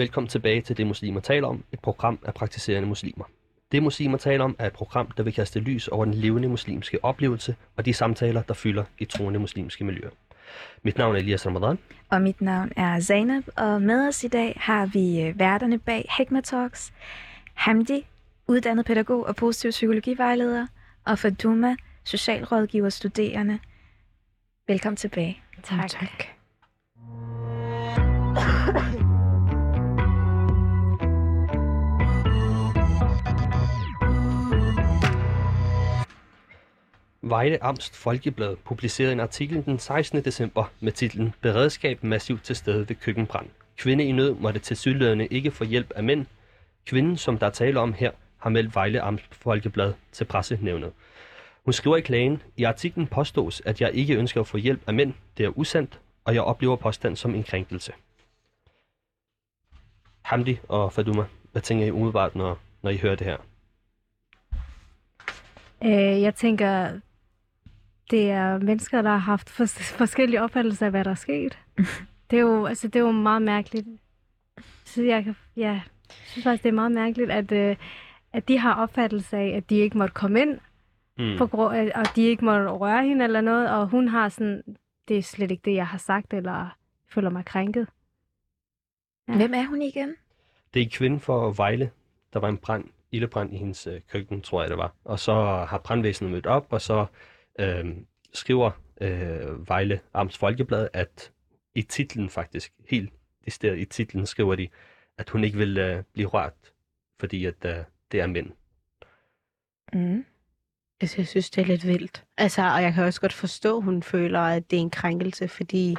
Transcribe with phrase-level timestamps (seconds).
[0.00, 3.24] Velkommen tilbage til Det Muslimer taler om, et program af praktiserende muslimer.
[3.72, 7.04] Det Muslimer taler om er et program, der vil kaste lys over den levende muslimske
[7.04, 10.10] oplevelse og de samtaler, der fylder i troende muslimske miljøer.
[10.82, 11.78] Mit navn er Elias Ramadan.
[12.10, 16.08] Og mit navn er Zainab, og med os i dag har vi øh, værterne bag
[16.18, 16.92] Hekma Talks,
[17.54, 18.06] Hamdi,
[18.48, 20.66] uddannet pædagog og positiv psykologivejleder,
[21.06, 23.58] og Faduma, socialrådgiver studerende.
[24.68, 25.42] Velkommen tilbage.
[25.62, 25.88] Tak.
[25.88, 26.26] tak.
[37.22, 40.24] Vejle Amst Folkeblad publicerede en artikel den 16.
[40.24, 43.48] december med titlen Beredskab massivt til stede ved køkkenbrand.
[43.76, 46.26] Kvinde i nød måtte til sydlødende ikke få hjælp af mænd.
[46.86, 50.92] Kvinden, som der taler om her, har meldt Vejle Amst Folkeblad til pressenævnet.
[51.64, 54.94] Hun skriver i klagen, i artiklen påstås, at jeg ikke ønsker at få hjælp af
[54.94, 55.14] mænd.
[55.36, 57.92] Det er usandt, og jeg oplever påstand som en krænkelse.
[60.22, 63.36] Hamdi og Faduma, hvad tænker I umiddelbart, når, når I hører det her?
[65.84, 67.00] Øh, jeg tænker,
[68.10, 71.58] det er mennesker, der har haft fors- forskellige opfattelser af, hvad der er sket.
[72.30, 73.86] det, er jo, altså, det er jo meget mærkeligt.
[74.84, 75.82] Så jeg, kan, ja, jeg
[76.26, 77.76] synes faktisk, det er meget mærkeligt, at, øh,
[78.32, 80.58] at de har opfattelse af, at de ikke måtte komme ind,
[81.18, 81.38] mm.
[81.38, 84.62] på grund af, og de ikke måtte røre hende eller noget, og hun har sådan,
[85.08, 86.76] det er slet ikke det, jeg har sagt, eller
[87.08, 87.86] føler mig krænket.
[89.28, 89.36] Ja.
[89.36, 90.14] Hvem er hun igen?
[90.74, 91.90] Det er en kvinde for Vejle.
[92.32, 94.92] Der var en brand, ildebrand i hendes øh, køkken, tror jeg det var.
[95.04, 95.34] Og så
[95.68, 97.06] har brandvæsenet mødt op, og så
[97.58, 97.96] øh,
[98.32, 98.70] skriver
[99.00, 101.32] øh, Vejle Amts Folkeblad, at
[101.74, 103.12] i titlen faktisk, helt
[103.62, 104.68] det i titlen, skriver de,
[105.18, 106.72] at hun ikke vil øh, blive rørt,
[107.20, 107.76] fordi at øh,
[108.12, 108.50] det er mænd.
[109.92, 110.24] Mm.
[111.00, 112.24] Altså, jeg synes, det er lidt vildt.
[112.36, 115.48] Altså, og jeg kan også godt forstå, at hun føler, at det er en krænkelse,
[115.48, 115.96] fordi...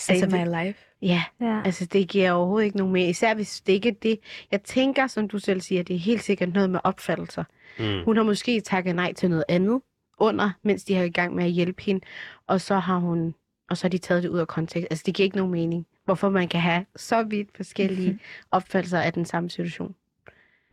[0.00, 0.78] Save altså, my life.
[1.02, 3.08] Ja, ja, altså det giver overhovedet ikke nogen mere.
[3.08, 4.20] Især hvis det ikke er det.
[4.50, 7.44] Jeg tænker, som du selv siger, det er helt sikkert noget med opfattelser.
[7.78, 8.04] Mm.
[8.04, 9.80] Hun har måske takket nej til noget andet
[10.18, 12.00] under, mens de har i gang med at hjælpe hende.
[12.46, 13.34] Og så har hun
[13.70, 14.86] og så har de taget det ud af kontekst.
[14.90, 18.20] Altså det giver ikke nogen mening, hvorfor man kan have så vidt forskellige mm-hmm.
[18.50, 19.94] opfattelser af den samme situation.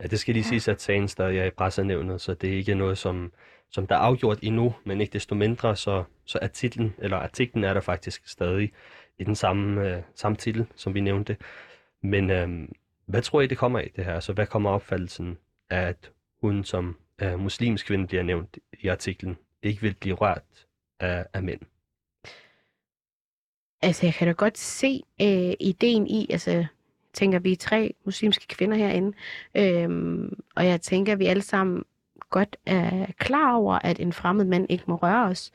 [0.02, 0.48] Ja, det skal lige ja.
[0.48, 3.32] siges, at sagen stadig er i pressenævnet, så det er ikke noget, som,
[3.70, 7.64] som der er afgjort endnu, men ikke desto mindre, så, så er titlen, eller artiklen
[7.64, 8.72] er der faktisk stadig
[9.18, 11.36] i den samme, øh, samme titel, som vi nævnte.
[12.02, 12.68] Men øh,
[13.06, 14.14] hvad tror I, det kommer af det her?
[14.14, 15.38] Altså, hvad kommer opfattelsen
[15.70, 20.66] af, at hun som øh, muslimsk kvinde bliver nævnt i artiklen, ikke vil blive rørt
[21.00, 21.60] af, af mænd?
[23.82, 26.66] Altså, jeg kan da godt se øh, ideen i, altså,
[27.12, 29.16] tænker, vi er tre muslimske kvinder herinde,
[29.54, 31.84] øh, og jeg tænker, at vi alle sammen
[32.30, 35.52] godt er klar over, at en fremmed mand ikke må røre os.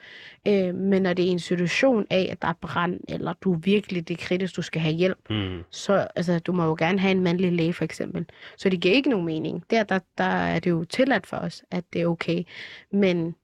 [0.48, 4.08] Øh, men når det er en situation af, at der er brand, eller du virkelig
[4.08, 5.64] det er kritisk, du skal have hjælp, mm.
[5.70, 8.26] så altså, du må jo gerne have en mandlig læge for eksempel.
[8.58, 9.64] Så det giver ikke nogen mening.
[9.70, 12.44] Der, der, der er det jo tilladt for os, at det er okay.
[12.92, 13.36] Men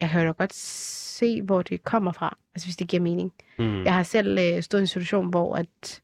[0.00, 3.32] jeg kan jo godt se, hvor det kommer fra, altså hvis det giver mening.
[3.58, 3.84] Mm.
[3.84, 6.00] Jeg har selv øh, stået i en situation, hvor at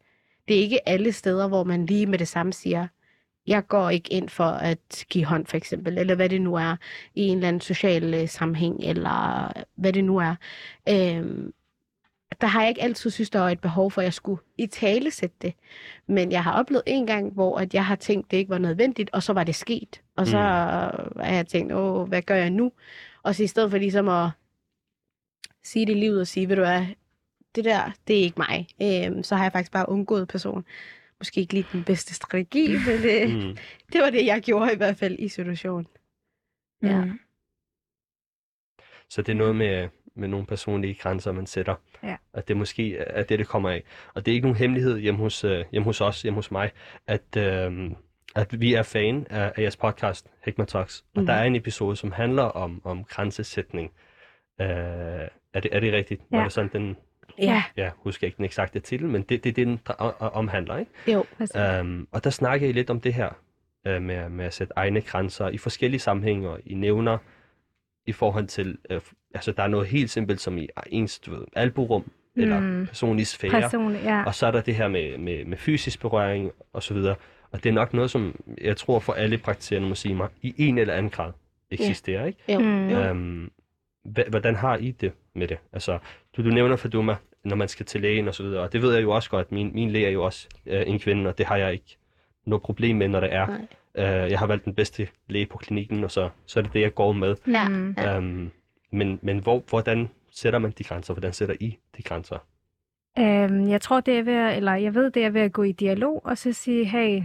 [0.49, 2.87] det er ikke alle steder, hvor man lige med det samme siger,
[3.47, 6.77] jeg går ikke ind for at give hånd, for eksempel, eller hvad det nu er,
[7.15, 10.35] i en eller anden social øh, sammenhæng, eller hvad det nu er.
[10.89, 11.53] Øhm,
[12.41, 14.67] der har jeg ikke altid synes, der var et behov for, at jeg skulle i
[14.67, 15.55] tale sætte det.
[16.09, 19.11] Men jeg har oplevet en gang, hvor at jeg har tænkt, det ikke var nødvendigt,
[19.13, 20.01] og så var det sket.
[20.17, 21.21] Og så mm.
[21.21, 22.73] har jeg tænkt, åh, hvad gør jeg nu?
[23.23, 24.31] Og så i stedet for ligesom at
[25.65, 26.87] sige det i livet og sige, ved du hvad,
[27.55, 28.67] det der, det er ikke mig.
[28.83, 30.65] Øhm, så har jeg faktisk bare undgået personen
[31.21, 33.57] måske ikke lige den bedste strategi, men det, mm.
[33.93, 35.87] det var det, jeg gjorde i hvert fald i situationen.
[36.83, 37.05] Ja.
[37.05, 37.21] Mm.
[39.09, 41.75] Så det er noget med, med nogle personlige grænser, man sætter.
[42.03, 42.17] Ja.
[42.33, 43.85] At det måske er det, det kommer af.
[44.15, 46.71] Og det er ikke nogen hemmelighed hjemme hos, uh, hjemme hos os, hjemme hos mig,
[47.07, 47.93] at, uh,
[48.35, 51.05] at vi er fan af, af jeres podcast, Hikma Talks.
[51.15, 51.27] Og mm.
[51.27, 53.91] der er en episode, som handler om, om grænsesætning.
[54.61, 56.23] Uh, er, det, er det rigtigt?
[56.33, 56.37] Ja.
[56.37, 56.97] Var det sådan, den,
[57.39, 57.63] Ja.
[57.77, 59.81] Jeg husker ikke den eksakte titel, men det er det, det, den
[60.19, 60.91] omhandler, ikke?
[61.13, 61.25] Jo.
[61.81, 63.29] Um, og der snakker I lidt om det her,
[63.89, 67.19] uh, med, med at sætte egne grænser i forskellige sammenhænge, og I nævner
[68.07, 69.01] i forhold til, uh,
[69.35, 72.03] altså der er noget helt simpelt som i ens, du ved, alburum,
[72.35, 72.43] mm.
[72.43, 73.51] eller personlig sfære.
[73.51, 74.25] Personlig, ja.
[74.25, 77.15] Og så er der det her med, med, med fysisk berøring, og så videre.
[77.51, 80.95] Og det er nok noget, som jeg tror for alle praktiserende muslimer i en eller
[80.95, 81.33] anden grad
[81.71, 82.27] eksisterer, ja.
[82.27, 82.53] ikke?
[82.53, 82.59] Jo.
[82.59, 83.11] Mm.
[83.11, 83.51] Um,
[84.29, 85.59] hvordan har I det med det?
[85.73, 85.99] Altså,
[86.37, 88.95] du, du nævner Faduma, når man skal til lægen og så videre, og det ved
[88.95, 89.53] jeg jo også godt.
[89.53, 91.97] Min, min læge er jo også øh, en kvinde, og det har jeg ikke
[92.47, 93.47] noget problem med, når det er.
[93.99, 96.81] Øh, jeg har valgt den bedste læge på klinikken, og så, så er det det,
[96.81, 97.37] jeg går med.
[97.47, 97.69] Ja.
[97.69, 97.95] Mm.
[98.07, 98.51] Øhm,
[98.93, 101.15] men men hvor, hvordan sætter man de grænser?
[101.15, 102.39] Hvordan sætter I de grænser?
[103.19, 105.63] Øhm, jeg tror, det er ved, at- eller jeg ved, det er ved at gå
[105.63, 107.23] i dialog, og så sige, hey,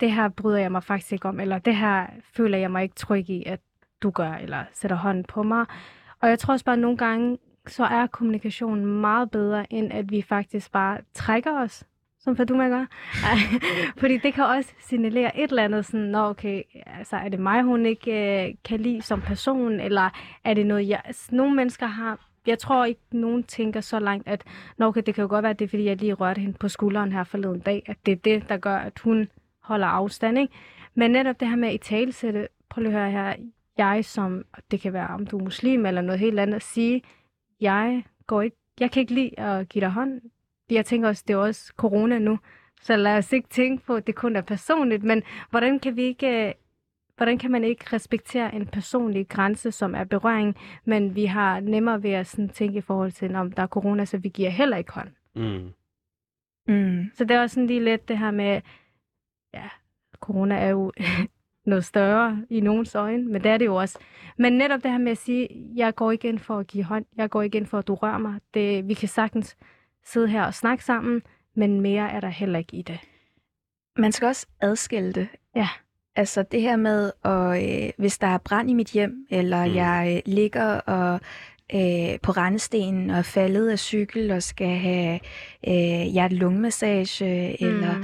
[0.00, 2.06] det her bryder jeg mig faktisk ikke om, eller det her
[2.36, 3.60] føler jeg mig ikke tryg i, at
[4.02, 5.66] du gør, eller sætter hånden på mig.
[6.20, 10.10] Og jeg tror også bare, at nogle gange, så er kommunikationen meget bedre, end at
[10.10, 11.84] vi faktisk bare trækker os,
[12.20, 12.86] som Faduma gør.
[14.00, 17.62] Fordi det kan også signalere et eller andet, sådan, nå okay, altså er det mig,
[17.62, 20.10] hun ikke øh, kan lide som person, eller
[20.44, 21.00] er det noget, jeg...
[21.04, 22.18] Altså, nogle mennesker har...
[22.46, 24.44] Jeg tror ikke, nogen tænker så langt, at
[24.78, 26.58] nå, okay, det kan jo godt være, at det er, fordi jeg lige rørte hende
[26.58, 29.28] på skulderen her forleden dag, at det er det, der gør, at hun
[29.62, 30.54] holder afstand, ikke?
[30.94, 33.34] Men netop det her med at i talesætte, prøv lige at høre her,
[33.78, 37.02] jeg som, det kan være, om du er muslim eller noget helt andet, at sige,
[37.60, 40.20] jeg går ikke, jeg kan ikke lide at give dig hånd.
[40.70, 42.38] Jeg tænker også, det er også corona nu,
[42.82, 46.02] så lad os ikke tænke på, at det kun er personligt, men hvordan kan vi
[46.02, 46.54] ikke,
[47.16, 52.02] hvordan kan man ikke respektere en personlig grænse, som er berøring, men vi har nemmere
[52.02, 54.76] ved at sådan tænke i forhold til, om der er corona, så vi giver heller
[54.76, 55.08] ikke hånd.
[55.34, 55.72] Mm.
[56.74, 57.04] Mm.
[57.14, 58.60] Så det er også sådan lige lidt det her med,
[59.54, 59.68] ja,
[60.20, 60.92] corona er jo
[61.66, 63.98] noget større i nogens øjne, men det er det jo også.
[64.38, 67.04] Men netop det her med at sige, jeg går ikke ind for at give hånd,
[67.16, 68.34] jeg går ikke ind for at du rører mig.
[68.54, 69.56] Det, vi kan sagtens
[70.04, 71.22] sidde her og snakke sammen,
[71.54, 72.98] men mere er der heller ikke i det.
[73.98, 75.28] Man skal også adskille det.
[75.56, 75.68] Ja.
[76.16, 79.74] Altså det her med, at, øh, hvis der er brand i mit hjem, eller Mm.
[79.74, 81.20] jeg øh, ligger og
[81.74, 85.20] øh, på rendestenen og er faldet af cykel og skal have
[85.68, 87.24] øh, hjerte-lungemassage,
[87.60, 87.66] mm.
[87.66, 87.94] eller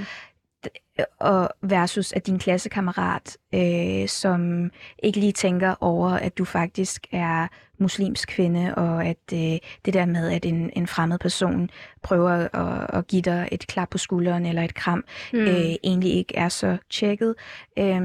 [1.18, 4.70] og versus at din klassekammerat, øh, som
[5.02, 7.46] ikke lige tænker over, at du faktisk er
[7.78, 9.38] muslimsk kvinde, og at øh,
[9.84, 11.70] det der med, at en, en fremmed person
[12.02, 15.38] prøver at, at give dig et klap på skulderen eller et kram, Mm.
[15.38, 17.34] øh, egentlig ikke er så tjekket.
[17.78, 17.96] Øh,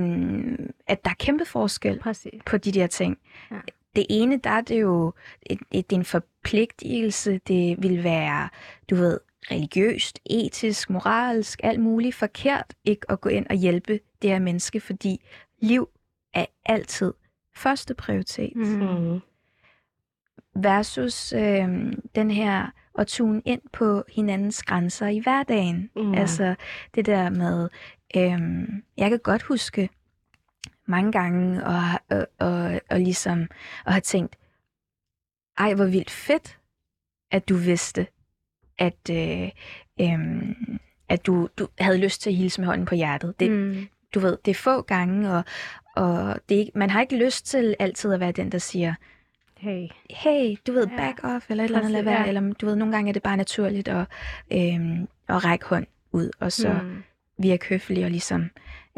[0.88, 2.42] at der er kæmpe forskel Præcis.
[2.46, 3.18] på de der ting.
[3.52, 3.56] Ja.
[3.56, 3.62] Ja.
[3.96, 5.14] Det ene, der er det jo
[5.46, 7.40] et, et, det er en forpligtelse.
[7.48, 8.50] Det vil være,
[8.90, 9.20] du ved,
[9.52, 14.80] religiøst, etisk, moralsk, alt muligt forkert ikke at gå ind og hjælpe det her menneske,
[14.80, 15.26] fordi
[15.62, 15.90] liv
[16.34, 17.14] er altid
[17.56, 18.56] første prioritet.
[18.56, 19.20] Mm.
[20.56, 25.90] Versus øh, den her at tune ind på hinandens grænser i hverdagen.
[25.96, 26.14] Mm.
[26.14, 26.56] Altså
[26.96, 27.70] det der med,
[28.16, 29.90] øhm, jeg kan godt huske
[30.86, 33.42] mange gange og, og, og, og ligesom
[33.86, 34.36] at have tænkt,
[35.58, 36.60] ej hvor vildt fedt,
[37.32, 38.08] at du vidste,
[38.80, 39.50] at, øh,
[40.02, 40.56] øhm,
[41.10, 43.40] at du, du havde lyst til at hilse med hånden på hjertet.
[43.40, 43.88] Det, mm.
[44.14, 45.44] Du ved, det er få gange, og,
[45.96, 48.94] og det er ikke, man har ikke lyst til altid at være den, der siger,
[49.58, 49.88] Hey.
[50.10, 50.98] hey, du ved, Ja.
[50.98, 52.28] back off, eller et eller andet, lad være, ja.
[52.28, 54.06] eller du ved, nogle gange er det bare naturligt at,
[54.54, 56.74] øhm, at række hånd ud, og så.
[56.74, 57.04] Mm.
[57.40, 58.50] virke høflig og ligesom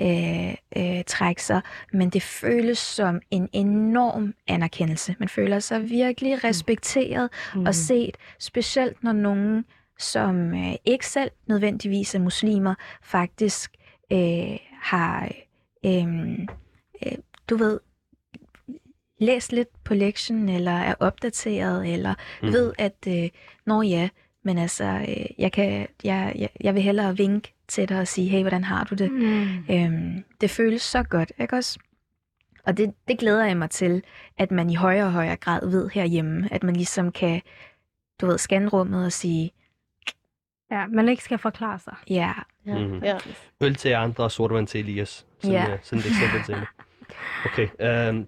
[0.01, 1.61] øh, øh, trække sig.
[1.93, 5.15] Men det føles som en enorm anerkendelse.
[5.19, 7.65] Man føler sig virkelig respekteret Mm.
[7.65, 9.65] og set, specielt når nogen,
[9.99, 13.71] som øh, ikke selv nødvendigvis er muslimer, faktisk
[14.11, 15.31] øh, har,
[15.85, 16.39] øh,
[17.05, 17.11] øh,
[17.49, 17.79] du ved,
[19.19, 22.47] læst lidt på lektionen, eller er opdateret, eller Mm.
[22.47, 22.53] mm.
[22.53, 23.29] ved, at, øh,
[23.65, 24.09] når ja,
[24.43, 28.29] men altså, øh, jeg, kan, jeg, jeg, jeg vil hellere vinke til dig og sige,
[28.29, 29.11] hey, hvordan har du det?
[29.11, 29.65] Mm.
[29.75, 31.79] Øhm, det føles så godt, ikke også?
[32.65, 34.03] Og det, det glæder jeg mig til,
[34.37, 37.41] at man i højere og højere grad ved herhjemme, at man ligesom kan,
[38.21, 39.51] du ved, scanne rummet og sige,
[40.71, 41.95] Ja, man ikke skal forklare sig.
[42.09, 42.33] ja,
[42.65, 42.79] Ja.
[42.87, 43.03] Mhm.
[43.03, 43.17] Ja.
[43.61, 45.25] Øl til andre og sodavand til Elias.
[45.39, 45.73] Sådan, Ja.
[45.73, 46.55] øh, sådan et eksempel til.
[47.45, 48.27] Okay, øhm,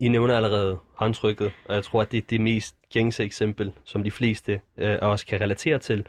[0.00, 4.04] I nævner allerede håndtrykket, og jeg tror, at det er det mest gængse eksempel, som
[4.04, 6.06] de fleste øh, os kan relatere til.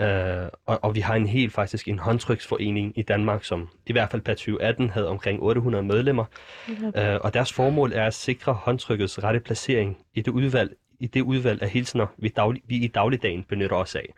[0.00, 4.10] Øh, og, og vi har en helt faktisk en håndtryksforening i Danmark, som i hvert
[4.10, 6.24] fald per 2018 havde omkring 800 medlemmer.
[6.96, 11.22] Øh, og deres formål er at sikre håndtrykkets rette placering i det udvalg, i det
[11.22, 14.14] udvalg af hilsner, vi, daglig, vi i dagligdagen benytter os af.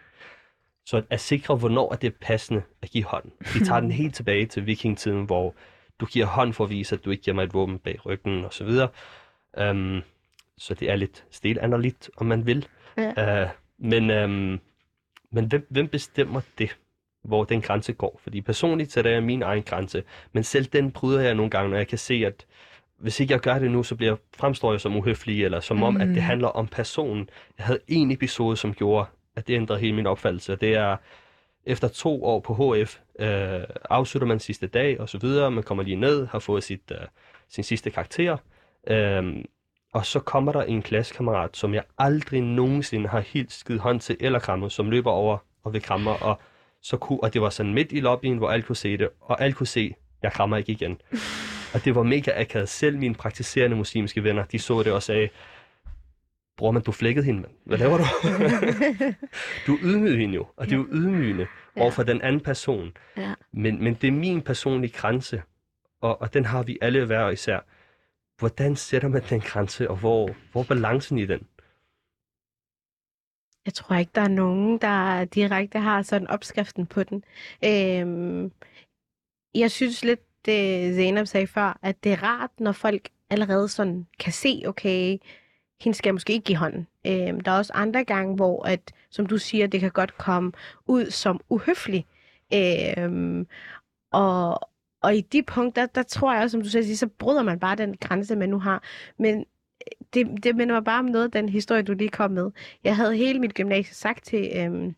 [0.86, 3.24] Så at, sikre, hvornår er det passende at give hånd.
[3.54, 5.54] Vi tager den helt tilbage til vikingtiden, hvor
[6.00, 8.44] du giver hånd for at vise, at du ikke giver mig et våben bag ryggen
[8.44, 8.68] osv.
[9.70, 10.02] Um,
[10.58, 12.66] så det er lidt stelanderligt, om man vil.
[12.96, 13.42] Ja.
[13.44, 14.60] Uh, men um,
[15.30, 16.76] men hvem, hvem bestemmer det,
[17.24, 18.20] hvor den grænse går?
[18.22, 20.02] Fordi personligt så er det min egen grænse,
[20.32, 22.46] men selv den bryder jeg nogle gange, når jeg kan se, at
[22.98, 25.96] hvis ikke jeg gør det nu, så bliver fremstår jeg som uhøflig, eller som om,
[25.96, 26.22] at det Mm.
[26.22, 27.28] handler om personen.
[27.58, 30.96] Jeg havde en episode, som gjorde, at det ændrede hele min opfattelse, og det er,
[31.68, 33.60] efter to år på HF, øh,
[33.90, 37.06] afslutter man sidste dag, og så videre, man kommer lige ned, har fået sit, øh,
[37.48, 38.36] sin sidste karakter,
[38.86, 39.44] øh,
[39.92, 44.16] og så kommer der en klassekammerat, som jeg aldrig nogensinde har helt skidt hånd til
[44.20, 46.40] eller krammet, som løber over og vil kramme og,
[46.82, 49.42] så kunne, og det var sådan midt i lobbyen, hvor alle kunne se det, og
[49.42, 51.00] alle kunne se, jeg krammer ikke igen.
[51.74, 52.68] Og det var mega akavet.
[52.68, 55.28] Selv mine praktiserende muslimske venner, de så det og sagde,
[56.58, 57.52] bror, man, du flækkede hende, mand.
[57.64, 58.04] Hvad laver du?
[59.66, 61.46] du ydmygede hende jo, og det er jo ydmygende
[61.76, 61.82] Ja.
[61.82, 62.92] overfor den anden person.
[63.16, 63.34] Ja.
[63.52, 65.42] Men, men det er min personlige grænse,
[66.00, 67.60] og, og den har vi alle hver især.
[68.38, 71.46] Hvordan sætter man den grænse, og hvor, hvor er balancen i den?
[73.66, 77.24] Jeg tror ikke, der er nogen, der direkte har sådan opskriften på den.
[77.64, 78.52] Øhm,
[79.54, 84.06] jeg synes lidt, det Zainab sagde før, at det er rart, når folk allerede sådan
[84.18, 85.18] kan se, okay,
[85.80, 86.86] hende skal jeg måske ikke give hånden.
[87.06, 90.52] Øh, der er også andre gange, hvor, at, som du siger, det kan godt komme
[90.86, 92.06] ud som uhøflig.
[92.54, 93.46] Øh,
[94.12, 94.60] og,
[95.02, 97.58] og i de punkter, der tror jeg også, som du selv siger, så bryder man
[97.58, 98.82] bare den grænse, man nu har.
[99.18, 102.30] Men øh, det, det minder mig bare om noget af den historie, du lige kom
[102.30, 102.50] med.
[102.84, 104.94] Jeg havde hele mit gymnasie sagt til øhm,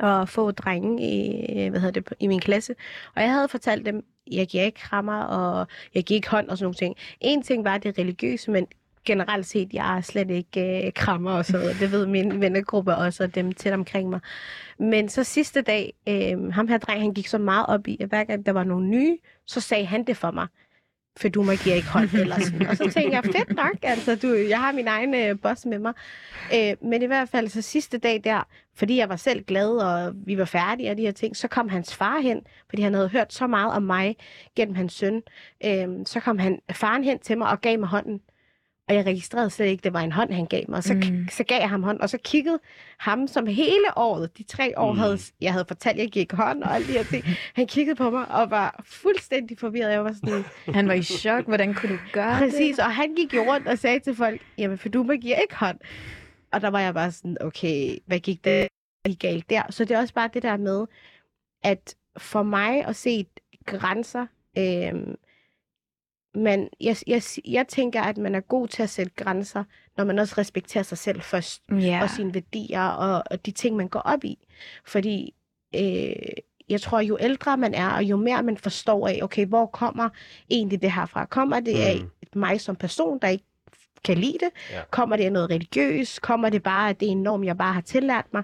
[0.00, 2.74] at få drenge i, øh, hvad hedder det, i min klasse.
[3.14, 6.58] Og jeg havde fortalt dem, jeg giver ikke krammer, og jeg giver ikke hånd og
[6.58, 6.96] sådan nogle ting.
[7.20, 8.66] En ting var det religiøse, men
[9.06, 11.80] generelt set, jeg er slet ikke øh, krammer og sådan noget.
[11.80, 14.20] Det ved min vennegruppe også, og dem tæt omkring mig.
[14.78, 18.08] Men så sidste dag, øh, ham her dreng, han gik så meget op i, at
[18.08, 20.46] hver gang der var nogle nye, så sagde han det for mig.
[21.18, 22.66] For du må giver ikke hånd eller sådan.
[22.66, 25.78] Og så tænkte jeg, fedt nok, altså du, jeg har min egen øh, boss med
[25.78, 25.92] mig.
[26.54, 30.12] Øh, men i hvert fald så sidste dag der, fordi jeg var selv glad, og
[30.26, 33.08] vi var færdige og de her ting, så kom hans far hen, fordi han havde
[33.08, 34.16] hørt så meget om mig
[34.56, 35.22] gennem hans søn.
[35.64, 38.20] Øh, så kom han, faren hen til mig og gav mig hånden.
[38.88, 40.76] Og jeg registrerede slet ikke, det var en hånd, han gav mig.
[40.76, 41.28] Og så, Mm.
[41.30, 42.58] så gav jeg ham hånd, og så kiggede
[42.98, 44.98] ham, som hele året, de tre år, Mm.
[44.98, 47.24] havde, jeg havde fortalt, at jeg gik hånd og alle de her ting.
[47.54, 49.90] Han kiggede på mig og var fuldstændig forvirret.
[49.90, 51.44] Jeg var sådan, Han var i chok.
[51.46, 54.78] Hvordan kunne du gøre Præcis, og han gik jo rundt og sagde til folk, jamen
[54.78, 55.78] for du må giver ikke hånd.
[56.52, 58.68] Og der var jeg bare sådan, okay, hvad gik det
[59.18, 59.62] galt der?
[59.70, 60.86] Så det er også bare det der med,
[61.64, 63.26] at for mig at se
[63.66, 64.26] grænser,
[64.58, 65.14] øhm,
[66.36, 69.64] men jeg, jeg, jeg tænker, at man er god til at sætte grænser,
[69.96, 71.62] når man også respekterer sig selv først?
[71.70, 72.02] Ja.
[72.02, 74.38] og sine værdier og, og de ting, man går op i.
[74.86, 75.34] Fordi
[75.74, 76.12] øh,
[76.68, 80.08] jeg tror, jo ældre man er, og jo mere man forstår af, okay, hvor kommer
[80.50, 81.24] egentlig det her fra?
[81.26, 82.40] Kommer det af Mm.
[82.40, 83.44] mig som person, der ikke
[84.04, 84.48] kan lide det?
[84.70, 84.82] Ja.
[84.90, 86.22] Kommer det af noget religiøst?
[86.22, 88.42] Kommer det bare, at det er en norm, jeg bare har tillært mig?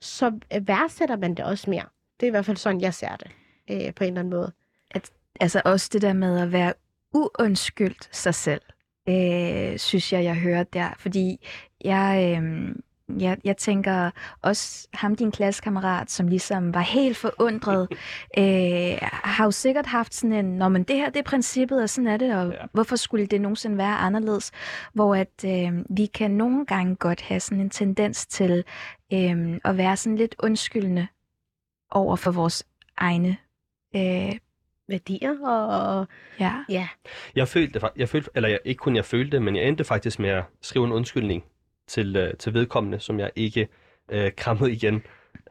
[0.00, 1.84] Så øh, værdsætter man det også mere.
[2.20, 3.30] Det er i hvert fald sådan, jeg ser det
[3.70, 4.52] øh, på en eller anden måde.
[5.40, 6.72] Altså også det der med at være
[7.14, 8.62] uundskyldt sig selv,
[9.08, 10.88] øh, synes jeg, jeg hører der.
[10.98, 11.46] Fordi
[11.84, 12.74] jeg, øh,
[13.20, 14.10] jeg, jeg tænker
[14.42, 17.88] også ham, din klassekammerat, som ligesom var helt forundret,
[18.38, 21.90] øh, har jo sikkert haft sådan en, Nå, men det her det er princippet, og
[21.90, 22.66] sådan er det, og Ja.
[22.72, 24.50] hvorfor skulle det nogensinde være anderledes?
[24.94, 28.64] Hvor at øh, vi kan nogle gange godt have sådan en tendens til
[29.12, 31.06] øh, at være sådan lidt undskyldende
[31.90, 32.64] over for vores
[32.96, 33.36] egne
[33.96, 34.32] øh,
[34.92, 36.06] Værdier og...
[36.40, 36.52] ja.
[36.68, 36.88] Ja,
[37.36, 40.18] Jeg følte, jeg følte, eller jeg, ikke kun jeg følte det, men jeg endte faktisk
[40.18, 41.44] med at skrive en undskyldning
[41.86, 43.68] til, øh, til vedkommende, som jeg ikke
[44.08, 45.02] øh, krammede igen.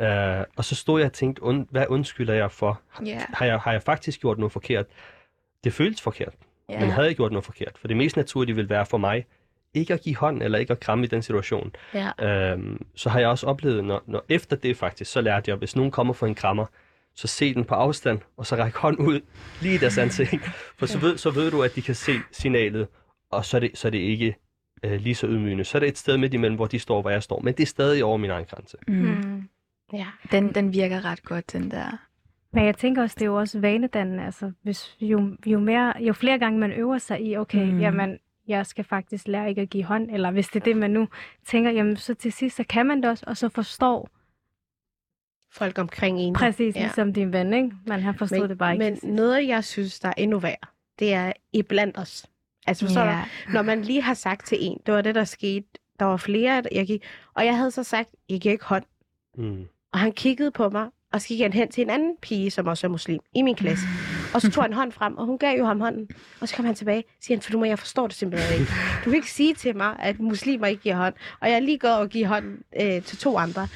[0.02, 2.82] Øh, og så stod jeg og tænkte, und, hvad undskylder jeg for?
[2.90, 3.20] Har, Ja.
[3.34, 4.86] har, jeg, har jeg faktisk gjort noget forkert?
[5.64, 6.34] Det føltes forkert,
[6.70, 6.80] Ja.
[6.80, 7.78] men havde jeg gjort noget forkert?
[7.78, 9.26] For det mest naturlige vil være for mig,
[9.74, 11.76] ikke at give hånd eller ikke at kramme i den situation.
[11.94, 12.12] ja.
[12.52, 15.76] Øhm, så har jeg også oplevet, når, når efter det faktisk, så lærte jeg, hvis
[15.76, 16.66] nogen kommer for en krammer,
[17.16, 19.22] så se den på afstand, og så række hånd ud
[19.62, 20.44] lige i deres ansigt.
[20.78, 22.88] For så ved, så ved du, at de kan se signalet,
[23.32, 24.36] og så er det, så er det ikke
[24.84, 25.64] øh, lige så ydmygende.
[25.64, 27.40] Så er det et sted midt imellem, hvor de står, hvor jeg står.
[27.40, 28.78] Men det er stadig over min egen grænse.
[28.88, 28.96] Mm.
[28.96, 29.50] Mm.
[29.94, 30.08] Ja.
[30.32, 31.98] Den, den virker ret godt, den der.
[32.54, 34.26] Men jeg tænker også, det er jo også vanedannende.
[34.26, 37.80] Altså, hvis jo, jo, mere, jo flere gange man øver sig i, okay, mm.
[37.80, 40.92] jamen, jeg skal faktisk lære ikke at give hånd, eller hvis det er det, man
[40.92, 41.08] nu
[41.48, 44.10] tænker, jamen, så til sidst, så kan man det også, og så forstår
[45.54, 46.34] Folk omkring en.
[46.34, 46.80] præcis Ja.
[46.80, 46.86] ja.
[46.86, 47.72] ligesom din ven, ikke?
[47.88, 49.00] Man har forstået men, det bare ikke.
[49.04, 50.56] Men noget, jeg synes, der er endnu værre,
[51.00, 52.26] det er iblandt os.
[52.68, 53.24] Altså forstår Ja.
[53.48, 53.52] du?
[53.54, 55.68] Når man lige har sagt til en, det var det, der skete.
[56.00, 57.04] Der var flere, jeg gik,
[57.34, 58.84] og jeg havde så sagt, jeg giver ikke hånd.
[59.38, 59.64] Mm.
[59.94, 62.68] Og han kiggede på mig, og så gik han hen til en anden pige, som
[62.68, 63.86] også er muslim, i min klasse.
[64.34, 66.10] Og så tog han hånd frem, og hun gav jo ham hånden.
[66.42, 68.72] Og så kom han tilbage, siger han, for du må, jeg forstår det simpelthen ikke.
[69.06, 71.14] Du kan ikke sige til mig, at muslimer ikke giver hånd.
[71.40, 73.68] Og jeg er lige gået og give hånd øh, til to andre.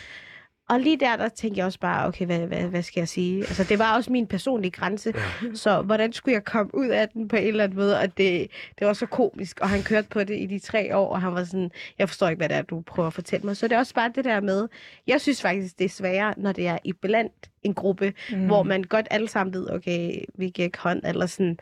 [0.70, 3.38] Og lige der, der tænkte jeg også bare, okay, hvad, hvad, hvad skal jeg sige?
[3.38, 5.14] Altså, det var også min personlige grænse.
[5.16, 5.48] Ja.
[5.54, 8.00] Så hvordan skulle jeg komme ud af den på en eller anden måde?
[8.00, 8.48] Og det,
[8.80, 11.34] det var så komisk, og han kørte på det i de tre år, og han
[11.34, 13.58] var sådan, jeg forstår ikke, hvad det er, du prøver at fortælle mig.
[13.58, 14.68] Så det er også bare det der med,
[15.08, 18.46] jeg synes faktisk, det er sværere, når det er iblandt en gruppe, mm.
[18.46, 21.58] hvor man godt alle sammen ved, okay, vi giver ikke hånd, eller sådan.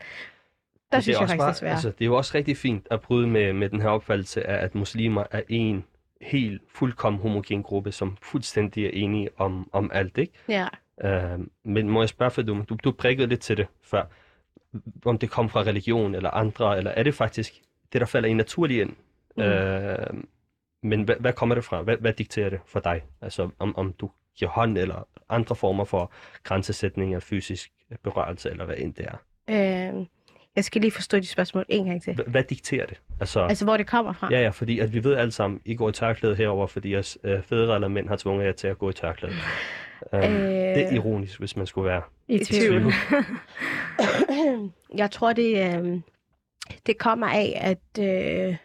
[0.90, 1.74] Der Men synes jeg faktisk, bare, det er sværere.
[1.74, 4.64] Altså, det er jo også rigtig fint at bryde med, med den her opfattelse af,
[4.64, 5.84] at muslimer er en
[6.20, 10.32] helt fuldkommen homogen gruppe, som fuldstændig er enige om, om alt, ikke?
[10.48, 10.68] Ja.
[11.04, 14.04] Øh, men må jeg spørge, for du, du, du prikkede lidt til det før,
[15.04, 18.32] om det kom fra religion eller andre, eller er det faktisk det, der falder i
[18.32, 18.96] naturligt ind?
[19.36, 19.42] Mm.
[19.42, 20.24] Øh,
[20.82, 21.82] men hvad, hvad kommer det fra?
[21.82, 23.02] Hvad, hvad dikterer det for dig?
[23.20, 28.64] Altså om, om du giver hånd eller andre former for grænsesætning af fysisk berørelse, eller
[28.64, 29.16] hvad end det er.
[29.50, 30.06] Øh,
[30.56, 32.14] jeg skal lige forstå de spørgsmål en gang til.
[32.14, 33.00] H- hvad dikterer det?
[33.20, 34.28] Altså, Altså, hvor det kommer fra?
[34.30, 37.18] ja, ja, fordi at vi ved alle sammen, I går i tørklæde herover, fordi jeres
[37.24, 39.32] øh, fædre eller mænd har tvunget jer til at gå i tørklæde.
[40.12, 40.30] Um, Øh.
[40.74, 42.80] Det er ironisk, hvis man skulle være I I tvivl.
[42.80, 42.92] tvivl.
[45.02, 46.00] jeg tror, det, øh,
[46.86, 48.04] det kommer af, at...
[48.04, 48.56] Øh,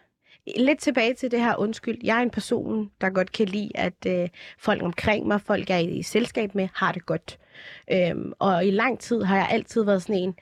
[0.56, 1.98] lidt tilbage til det her undskyld.
[2.04, 4.28] Jeg er en person, der godt kan lide, at øh,
[4.58, 7.38] folk omkring mig, folk jeg er i selskab med, har det godt.
[7.92, 10.34] Øhm, og i lang tid har jeg altid været sådan en,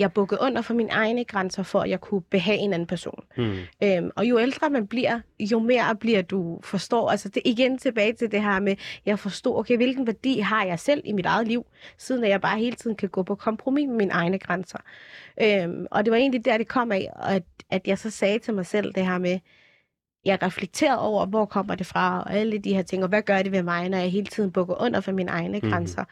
[0.00, 3.24] jeg bukket under for mine egne grænser, for at jeg kunne behage en anden person.
[3.36, 7.08] hmm, Øhm, og jo ældre man bliver, jo mere bliver du forstår.
[7.10, 8.76] Altså det igen tilbage til det her med,
[9.06, 11.66] jeg forstår, okay, hvilken værdi har jeg selv i mit eget liv,
[11.98, 14.78] siden at jeg bare hele tiden kan gå på kompromis med mine egne grænser.
[15.42, 18.54] Øhm, og det var egentlig der, det kom af, at, at jeg så sagde til
[18.54, 19.38] mig selv det her med,
[20.24, 23.42] jeg reflekterede over, hvor kommer det fra, og alle de her ting, og hvad gør
[23.42, 25.70] det ved mig, når jeg hele tiden bukker under for mine egne Mhm.
[25.70, 26.04] grænser.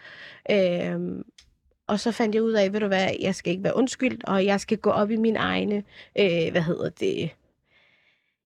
[0.50, 1.22] Øhm,
[1.88, 4.44] og så fandt jeg ud af, ved du hvad, jeg skal ikke være undskyldt, og
[4.44, 5.76] jeg skal gå op i mine egne,
[6.18, 7.30] øh, hvad hedder det,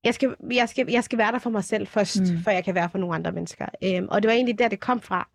[0.04, 2.38] jeg skal, jeg, skal, jeg skal være der for mig selv først, Mm.
[2.44, 3.66] før jeg kan være for nogle andre mennesker.
[3.84, 5.28] Øhm, og det var egentlig der, det kom fra.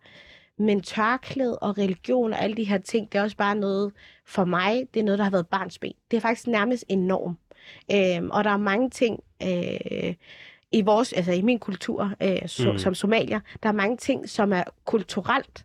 [0.58, 3.92] Men tørklæde og religion og alle de her ting, det er også bare noget,
[4.26, 5.92] for mig, det er noget, der har været barnsben.
[6.10, 7.38] Det er faktisk nærmest en norm.
[7.92, 10.14] Øhm, og der er mange ting øh,
[10.72, 12.78] i vores, altså i min kultur øh, so, mm.
[12.78, 15.64] som somalier, der er mange ting, som er kulturelt,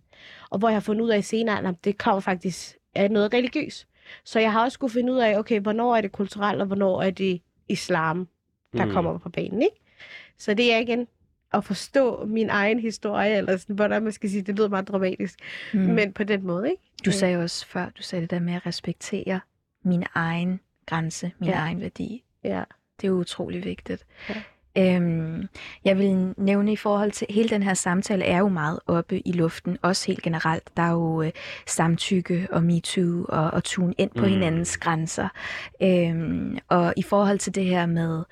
[0.53, 3.87] og hvor jeg har fundet ud af senere, at det kommer faktisk af noget religiøst.
[4.23, 7.01] Så jeg har også skulle finde ud af, okay, hvornår er det kulturelt, og hvornår
[7.01, 8.27] er det islam,
[8.73, 8.87] der Mm.
[8.89, 8.93] mm.
[8.93, 9.75] kommer på banen, ikke?
[10.37, 11.07] Så det er igen
[11.53, 15.39] at forstå min egen historie, eller sådan, hvordan man skal sige, det lyder meget dramatisk,
[15.73, 15.79] Mm.
[15.79, 16.83] men på den måde, ikke?
[17.05, 19.39] Du sagde også før, du sagde det der med at respektere
[19.83, 21.55] min egen grænse, min ja.
[21.55, 22.23] Egen værdi.
[22.43, 22.63] Ja.
[23.01, 24.05] Det er utrolig vigtigt.
[24.29, 24.43] Ja.
[24.77, 25.47] Øhm,
[25.85, 29.31] jeg vil nævne i forhold til, hele den her samtale er jo meget oppe i
[29.31, 30.63] luften, også helt generelt.
[30.77, 31.31] Der er jo øh,
[31.67, 34.31] samtykke og MeToo og, og tune ind på Mm.
[34.31, 35.27] hinandens grænser.
[35.81, 38.23] Øhm, og i forhold til det her med,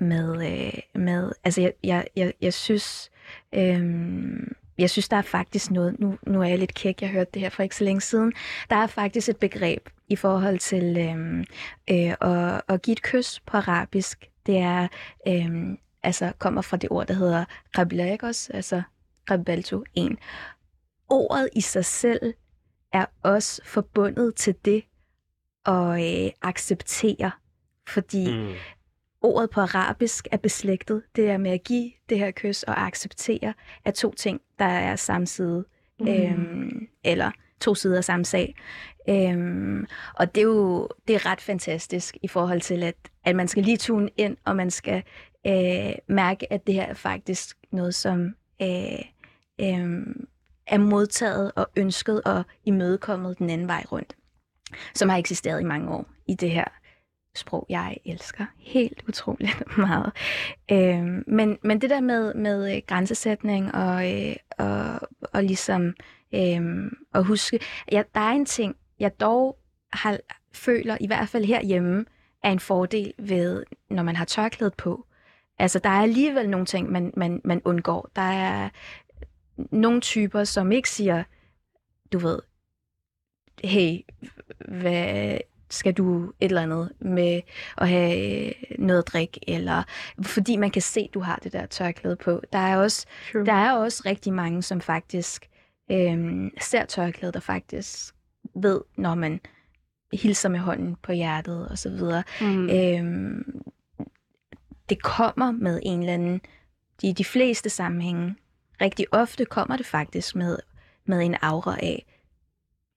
[0.00, 3.10] med, øh, med altså jeg, jeg, jeg, jeg synes,
[3.54, 7.30] øhm, jeg synes, der er faktisk noget, nu, nu er jeg lidt kæk, jeg hørte
[7.34, 8.32] det her for ikke så længe siden,
[8.70, 11.44] der er faktisk et begreb i forhold til øhm,
[11.90, 14.24] øh, at, at give et kys på arabisk.
[14.46, 14.88] Det er,
[15.28, 17.44] øhm, altså kommer fra det ord, der hedder
[17.78, 18.82] rabilagos, altså
[19.30, 20.18] rabalto, en.
[21.08, 22.34] Ordet i sig selv
[22.92, 24.84] er også forbundet til det
[25.66, 27.30] at øh, acceptere,
[27.88, 28.42] fordi mm.
[28.42, 28.54] Mm.
[29.20, 31.02] ordet på arabisk er beslægtet.
[31.16, 33.54] Det er med at give det her kys og acceptere
[33.84, 35.64] er to ting, der er samme side.
[36.00, 36.08] Mm.
[36.08, 37.30] Øhm, eller
[37.60, 38.54] to sider af samme sag.
[39.08, 43.48] Øhm, og det er jo det er ret fantastisk i forhold til, at, at man
[43.48, 45.02] skal lige tune ind, og man skal
[45.46, 49.00] øh, mærke, at det her er faktisk noget, som øh,
[49.60, 50.06] øh,
[50.66, 54.16] er modtaget og ønsket og imødekommet den anden vej rundt,
[54.94, 56.64] som har eksisteret i mange år i det her
[57.34, 60.12] sprog, jeg elsker helt utroligt meget.
[60.72, 65.00] Øh, men, men det der med, med øh, grænsesætning og, øh, og,
[65.32, 65.94] og ligesom
[66.34, 67.60] øh, at huske,
[67.92, 69.58] ja, der er en ting, jeg dog
[69.92, 70.18] har,
[70.52, 72.04] føler, i hvert fald herhjemme,
[72.46, 75.06] er en fordel ved, når man har tørklædet på.
[75.58, 78.10] Altså, der er alligevel nogle ting, man, man, man undgår.
[78.16, 78.68] Der er
[79.56, 81.24] nogle typer, som ikke siger,
[82.12, 82.38] du ved,
[83.64, 84.00] hey,
[84.68, 85.38] hvad,
[85.70, 87.40] skal du et eller andet med
[87.78, 89.82] at have noget at drikke, eller
[90.22, 92.42] fordi man kan se, du har det der tørklæde på.
[92.52, 93.46] Der er også, True.
[93.46, 95.48] der er også rigtig mange, som faktisk
[95.90, 98.14] øhm, ser tørklædet, der faktisk
[98.54, 99.40] ved, når man
[100.12, 102.22] hilser med hånden på hjertet og så videre.
[102.40, 102.70] Mm.
[102.70, 103.62] Øhm,
[104.88, 106.40] det kommer med en eller anden,
[107.02, 108.36] de, de fleste sammenhænge,
[108.80, 110.58] rigtig ofte kommer det faktisk med,
[111.04, 112.06] med en aura af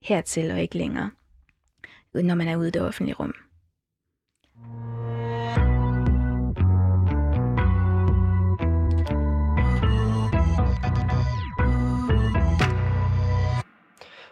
[0.01, 1.11] hertil og ikke længere,
[2.13, 3.33] når man er ude i det offentlige rum.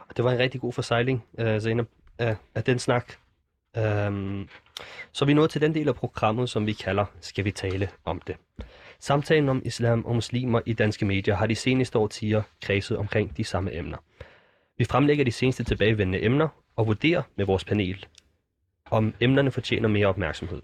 [0.09, 3.13] Og det var en rigtig god forsejling, uh, Zainab, af, af den snak.
[3.77, 4.49] Øhm,
[5.11, 7.89] så er vi nået til den del af programmet, som vi kalder Skal vi tale
[8.05, 8.35] om det?
[8.99, 13.43] Samtalen om islam og muslimer i danske medier har de seneste årtier kredset omkring de
[13.43, 13.97] samme emner.
[14.77, 18.05] Vi fremlægger de seneste tilbagevendende emner og vurderer med vores panel,
[18.91, 20.61] om emnerne fortjener mere opmærksomhed.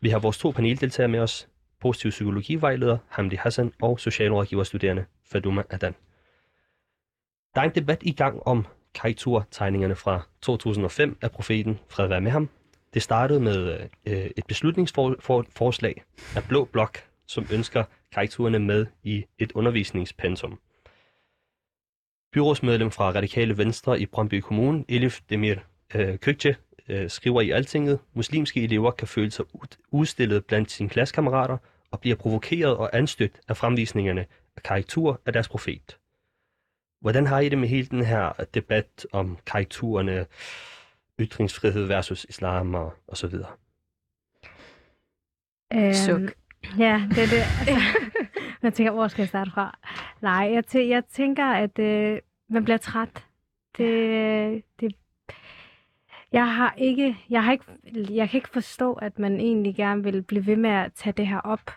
[0.00, 1.48] Vi har vores to paneldeltagere med os,
[1.80, 5.94] positiv psykologivejleder Hamdi Hassan og socialrådgiverstuderende Faduma Adan.
[7.54, 12.30] Der er en debat i gang om karikaturtegningerne fra 2005 af profeten, fred være med
[12.30, 12.48] ham.
[12.94, 16.02] Det startede med øh, et beslutningsforslag
[16.36, 20.58] af Blå Blok, som ønsker karaktererne med i et undervisningspensum.
[22.32, 25.54] Byrådsmedlem fra Radikale Venstre i Brøndby Kommune, Elif Demir
[25.94, 26.56] øh, Køkje,
[26.88, 29.44] øh, skriver i Altinget, muslimske elever kan føle sig
[29.90, 31.58] udstillet blandt sine klassekammerater
[31.90, 34.26] og bliver provokeret og anstødt af fremvisningerne
[34.56, 35.98] af karikatur af deres profet.
[37.02, 40.26] Hvordan har I det med hele den her debat om karikaturerne,
[41.20, 43.50] ytringsfrihed versus islam og, og så videre?
[45.74, 46.20] Øhm, Suk.
[46.78, 47.42] Ja, det er det.
[47.68, 47.98] Altså,
[48.62, 49.78] man tænker, hvor skal jeg starte fra?
[50.20, 53.26] Nej, jeg, tæ- jeg tænker, at øh, man bliver træt.
[53.78, 54.96] Det, det,
[56.32, 57.64] jeg har ikke, jeg har ikke,
[58.16, 61.26] jeg kan ikke forstå, at man egentlig gerne vil blive ved med at tage det
[61.26, 61.70] her op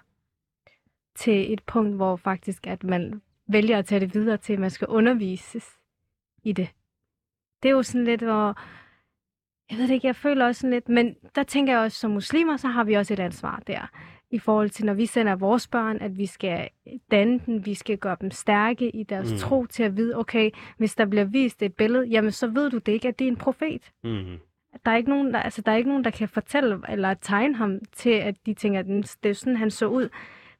[1.15, 4.69] til et punkt, hvor faktisk, at man vælger at tage det videre til, at man
[4.69, 5.69] skal undervises
[6.43, 6.69] i det.
[7.63, 8.59] Det er jo sådan lidt, hvor,
[9.69, 12.11] jeg ved det ikke, jeg føler også sådan lidt, men der tænker jeg også, som
[12.11, 13.87] muslimer, så har vi også et ansvar der
[14.31, 16.69] i forhold til, når vi sender vores børn, at vi skal
[17.11, 19.37] danne dem, vi skal gøre dem stærke i deres Mm.
[19.37, 22.77] tro til at vide, okay, hvis der bliver vist et billede, jamen så ved du
[22.77, 23.91] det ikke, at det er en profet.
[24.03, 24.39] Mm.
[24.85, 27.55] Der er ikke nogen, der, altså, der, er ikke nogen, der kan fortælle eller tegne
[27.55, 28.85] ham til, at de tænker, at
[29.23, 30.09] det er sådan, han så ud.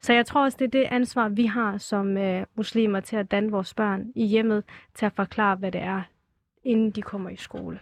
[0.05, 3.31] Så jeg tror også, det er det ansvar, vi har som øh, muslimer til at
[3.31, 4.63] danne vores børn i hjemmet,
[4.93, 6.01] til at forklare, hvad det er,
[6.63, 7.79] inden de kommer i skole.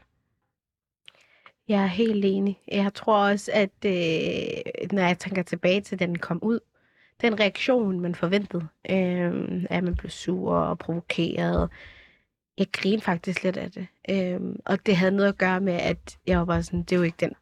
[1.67, 2.59] Jeg er helt enig.
[2.67, 6.59] Jeg tror også, at øh, når jeg tænker tilbage til, den kom ud,
[7.21, 11.69] den reaktion, man forventede, øh, at man blev sur og provokeret,
[12.57, 13.88] jeg grinede faktisk lidt af det.
[14.09, 16.97] Øh, og det havde noget at gøre med, at jeg var bare sådan, det er
[16.97, 17.33] jo ikke den.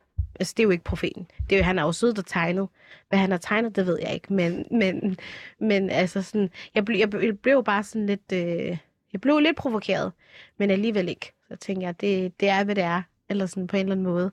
[0.41, 1.27] Altså, det er jo ikke profeten.
[1.49, 2.67] Det er jo, han har jo siddet og tegnet.
[3.09, 4.33] Hvad han har tegnet, det ved jeg ikke.
[4.33, 5.17] Men, men,
[5.59, 8.77] men altså sådan, jeg, ble, jeg, jeg blev bare sådan lidt, øh,
[9.13, 10.11] jeg blev lidt provokeret,
[10.57, 11.33] men alligevel ikke.
[11.47, 14.05] Så tænker jeg, det, det er, hvad det er eller sådan på en eller anden
[14.05, 14.31] måde.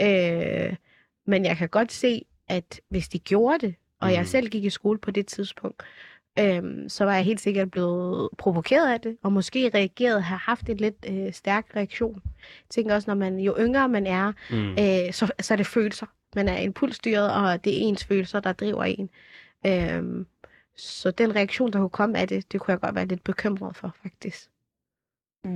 [0.00, 0.76] Øh,
[1.26, 4.14] men jeg kan godt se, at hvis de gjorde det, og mm.
[4.14, 5.82] Jeg selv gik i skole på det tidspunkt,
[6.38, 10.68] øh, så var jeg helt sikkert blevet provokeret af det, og måske reageret, have haft
[10.68, 12.22] en lidt øh, stærk reaktion.
[12.24, 14.70] Jeg tænker også, når man jo yngre man er, Mm.
[14.70, 16.06] øh, så, så er det følelser.
[16.36, 19.10] Man er impulsstyret, og det er ens følelser, der driver en.
[19.66, 20.24] Øh,
[20.76, 23.76] så den reaktion, der kunne komme af det, det kunne jeg godt være lidt bekymret
[23.76, 24.50] for, faktisk.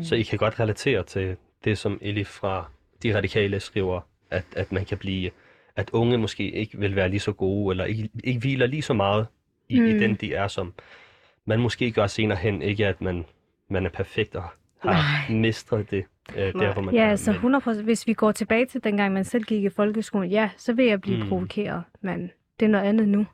[0.03, 2.71] Så I kan godt relatere til det, som Elif fra
[3.03, 5.31] De Radikale skriver, at, at man kan blive,
[5.77, 8.93] at unge måske ikke vil være lige så gode, eller ikke, ikke hviler lige så
[8.93, 9.27] meget
[9.69, 9.87] i, mm.
[9.87, 9.99] i Mm.
[9.99, 10.73] den, de er, som
[11.45, 12.63] man måske gør senere hen.
[12.63, 13.25] Ikke at man,
[13.69, 14.43] man er perfekt og
[14.83, 15.39] har Nej.
[15.41, 16.05] mestret det,
[16.37, 17.83] øh, der hvor man Ja, altså men- 100%.
[17.83, 21.01] Hvis vi går tilbage til dengang, man selv gik i folkeskolen, ja, så vil jeg
[21.01, 21.23] blive Mm.
[21.23, 21.29] mm.
[21.29, 23.27] provokeret, men det er noget andet nu.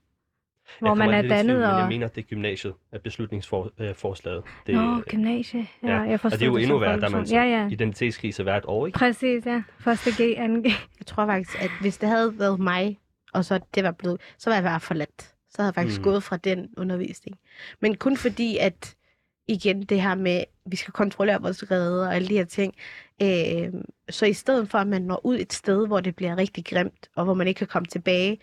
[0.78, 1.78] Hvor Jeg man er i tvivl, dannet og...
[1.80, 4.42] Jeg mener, det er gymnasiet af beslutningsforslaget.
[4.66, 5.66] Det, Nå, gymnasie.
[5.82, 7.24] Ja, ja, jeg forstår og det er jo endnu værre, er man.
[7.24, 7.68] Ja, ja.
[7.70, 8.98] identitetskrise hvert år, ikke?
[8.98, 9.62] Præcis, ja.
[9.78, 10.66] Første G, anden G.
[10.98, 12.98] Jeg tror faktisk, at hvis det havde været mig,
[13.32, 15.34] og så det var blevet, så var jeg været forladt.
[15.50, 16.04] Så havde jeg faktisk Mm.
[16.04, 17.38] gået fra den undervisning.
[17.80, 18.94] Men kun fordi, at
[19.48, 22.74] igen det her med, vi skal kontrollere vores redder og alle de her ting.
[23.22, 23.72] Øh,
[24.10, 27.10] så i stedet for, at man når ud et sted, hvor det bliver rigtig grimt,
[27.16, 28.38] og hvor man ikke kan komme tilbage,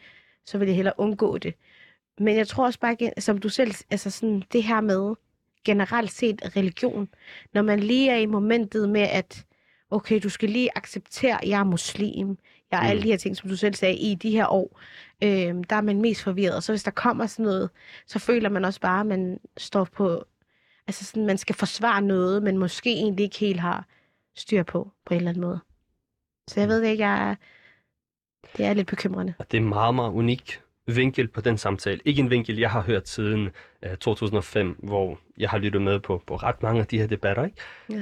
[0.46, 1.54] så vil jeg hellere undgå det.
[2.20, 5.16] Men jeg tror også bare, som du selv, altså sådan det her med
[5.66, 7.08] generelt set religion,
[7.54, 9.46] når man lige er i momentet med, at
[9.92, 12.38] okay, du skal lige acceptere, at jeg er muslim,
[12.72, 12.90] jeg er Mm.
[12.90, 14.80] alle de her ting, som du selv sagde, i de her år,
[15.24, 15.30] øh,
[15.70, 16.64] der er man mest forvirret.
[16.64, 17.70] Så hvis der kommer sådan noget,
[18.08, 20.26] så føler man også bare, at man står på,
[20.88, 23.86] altså sådan, man skal forsvare noget, men måske egentlig ikke helt har
[24.36, 25.60] styr på, på en eller anden måde.
[26.48, 27.36] Så jeg ved det ikke, jeg er,
[28.58, 29.34] det er lidt bekymrende.
[29.52, 32.00] Det er meget, meget unik vinkel på den samtale.
[32.06, 33.50] Ikke en vinkel, jeg har hørt siden
[33.86, 37.46] uh, 2005, hvor jeg har lyttet med på, på ret mange af de her debatter.
[37.46, 37.58] Ikke?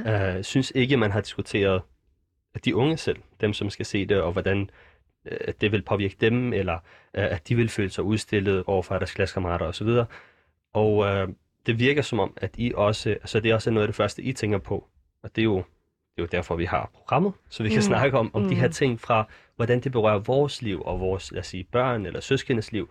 [0.07, 0.37] Ja.
[0.37, 1.81] Uh, synes ikke, man har diskuteret
[2.65, 4.69] de unge selv, dem som skal se det, og hvordan
[5.25, 6.79] uh, det vil påvirke dem, eller uh,
[7.13, 9.87] at de vil føle sig udstillet overfor deres klassekammerater osv.
[10.73, 11.33] Og uh,
[11.65, 14.21] det virker som om, at I også, altså det er også noget af det første,
[14.23, 14.87] I tænker på,
[15.23, 17.81] og det er jo, det er jo derfor, vi har programmet, så vi kan Mm.
[17.81, 18.73] snakke om, om de her Mm.
[18.73, 22.71] ting fra, hvordan det berører vores liv og vores, lad os sige, børn eller søskendes
[22.71, 22.89] liv.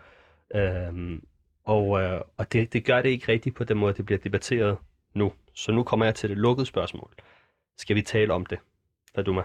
[0.55, 1.25] Øhm,
[1.65, 4.77] og øh, og det, det gør det ikke rigtigt på den måde, det bliver debatteret
[5.15, 5.33] nu.
[5.55, 7.11] Så nu kommer jeg til det lukkede spørgsmål.
[7.79, 8.59] Skal vi tale om det,
[9.15, 9.43] Faduma?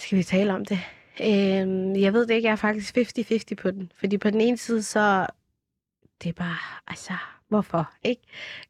[0.00, 0.78] Skal vi tale om det?
[1.20, 3.92] Øhm, jeg ved det ikke, jeg er faktisk 50-50 på den.
[3.96, 5.26] Fordi på den ene side, så
[6.22, 7.12] det er bare, altså,
[7.48, 8.22] hvorfor, ikke?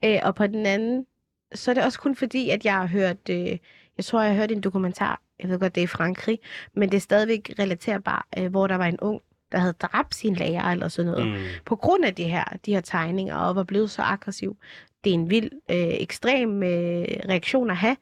[0.04, 1.06] Øh, og på den anden,
[1.54, 3.58] så er det også kun fordi, at jeg har hørt, øh,
[3.96, 6.38] jeg tror, jeg har hørt en dokumentar, jeg ved godt, det er i Frankrig,
[6.74, 9.20] men det er stadigvæk relaterbart, øh, hvor der var en ung,
[9.52, 11.26] der havde dræbt sin lærer eller sådan noget.
[11.26, 11.36] Mm.
[11.64, 14.56] på grund af de her, de her tegninger, og var blevet så aggressiv.
[15.04, 17.96] Det er en vild, øh, ekstrem øh, reaktion at have,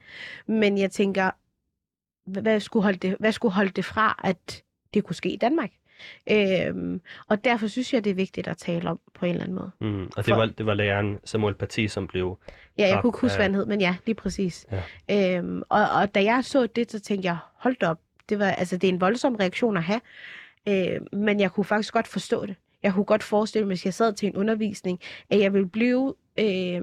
[0.46, 1.30] men jeg tænker,
[2.28, 4.62] hvad skulle, holde det, hvad skulle holde det fra, at
[4.94, 5.70] det kunne ske i Danmark?
[6.30, 9.54] Øhm, og derfor synes jeg, det er vigtigt at tale om på en eller anden
[9.56, 9.70] måde.
[9.80, 10.02] Mm.
[10.02, 12.38] Og det For- var, det var læreren Samuel Paty, som blev...
[12.78, 14.66] Ja, jeg kunne ikke huske, hvad han hed, men ja, lige præcis.
[15.08, 15.36] Ja.
[15.38, 18.76] Øhm, og, og da jeg så det, så tænkte jeg, hold op, det, var, altså,
[18.76, 20.00] det er en voldsom reaktion at have,
[20.68, 22.56] øh, men jeg kunne faktisk godt forstå det.
[22.82, 26.14] Jeg kunne godt forestille mig, hvis jeg sad til en undervisning, at jeg ville blive
[26.40, 26.82] øh,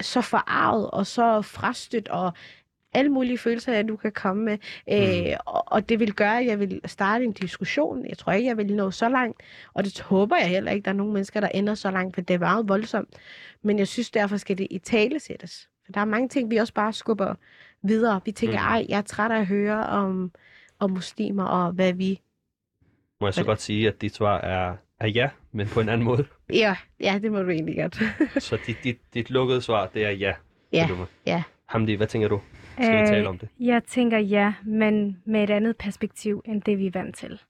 [0.00, 2.32] så forarvet og så frastødt og
[2.96, 4.58] alle mulige følelser, jeg nu kan komme med.
[4.92, 5.36] Øh, Mm.
[5.46, 8.06] og, og det vil gøre, at jeg vil starte en diskussion.
[8.08, 9.42] Jeg tror ikke, jeg vil nå så langt,
[9.74, 12.20] og det håber jeg heller ikke, der er nogen mennesker, der ender så langt, for
[12.20, 13.08] det er meget voldsomt.
[13.62, 15.68] Men jeg synes, derfor skal det i tale sættes.
[15.84, 17.34] For der er mange ting, vi også bare skubber
[17.82, 18.20] videre.
[18.24, 18.66] Vi tænker, Mhm.
[18.68, 20.32] ej, jeg er træt af at høre om,
[20.78, 22.20] om muslimer og hvad vi...
[23.20, 25.88] Må jeg så Hvad- godt sige, at dit svar er, er ja, men på en
[25.88, 26.24] anden måde.
[26.52, 28.02] Ja, ja det må du egentlig godt.
[28.42, 30.32] Så dit, dit, dit lukkede svar, det er ja.
[30.72, 31.42] Ja, du ja.
[31.66, 32.40] Hamdi, hvad tænker du?
[32.82, 33.48] Skal vi tale om det?
[33.60, 37.40] Jeg tænker ja, men med et andet perspektiv, end det vi er vant til.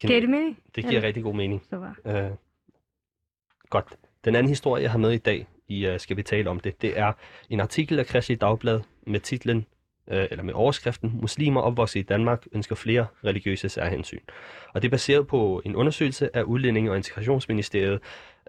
[0.00, 0.58] Giver det mening?
[0.74, 1.06] Det giver Eller?
[1.06, 1.62] rigtig god mening.
[1.70, 1.96] Så var.
[2.06, 2.30] Øh,
[3.70, 3.86] godt.
[4.24, 6.82] Den anden historie, jeg har med i dag, i uh, Skal vi tale om det,
[6.82, 7.12] det er
[7.50, 9.66] en artikel af Kristi Dagblad med titlen,
[10.08, 14.20] øh, eller med overskriften, Muslimer opvokset i Danmark ønsker flere religiøse særhensyn.
[14.74, 18.00] Og det er baseret på en undersøgelse af Udlændinge- og Integrationsministeriet,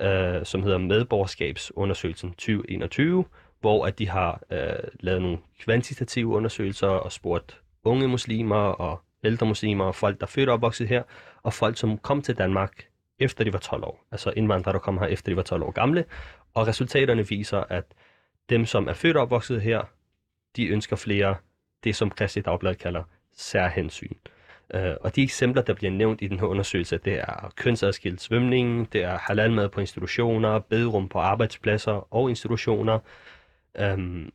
[0.02, 3.26] øh, som hedder Medborgerskabsundersøgelsen 2021,
[3.62, 4.60] hvor at de har øh,
[5.00, 10.30] lavet nogle kvantitative undersøgelser og spurgt unge muslimer og ældre muslimer og folk, der er
[10.30, 11.04] født og opvokset her,
[11.44, 12.86] og folk, som kom til Danmark
[13.20, 14.06] efter de var 12 år.
[14.12, 16.06] Altså indvandrere, der kom her efter de var 12 år gamle.
[16.54, 17.84] Og resultaterne viser, at
[18.50, 19.82] dem, som er født og opvokset her,
[20.56, 21.36] de ønsker flere,
[21.84, 24.16] det som Kristi Dagblad kalder særhensyn.
[24.74, 28.94] Uh, og de eksempler, der bliver nævnt i den her undersøgelse, det er kønsadskilt svømning,
[28.94, 33.00] det er halalmad på institutioner, bederum på arbejdspladser og institutioner.
[33.80, 34.32] Øhm,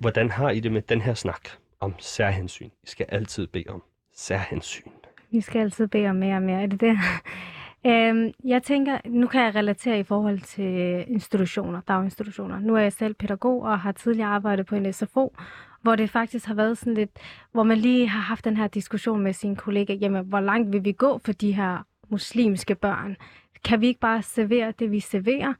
[0.00, 1.48] hvordan har I det med den her snak
[1.80, 2.70] om særhensyn?
[2.82, 3.82] I skal altid bede om
[4.14, 4.90] særhensyn.
[5.30, 6.62] Vi skal altid bede om mere og mere.
[6.62, 6.98] Er det det?
[7.90, 12.58] øhm, jeg tænker, nu kan jeg relatere i forhold til institutioner, daginstitutioner.
[12.58, 15.34] Nu er jeg selv pædagog og har tidligere arbejdet på en SFO,
[15.82, 17.10] hvor det faktisk har været sådan lidt,
[17.52, 20.84] hvor man lige har haft den her diskussion med sine kollegaer, jamen hvor langt vil
[20.84, 23.16] vi gå for de her muslimske børn?
[23.64, 25.54] Kan vi ikke bare servere det, vi serverer?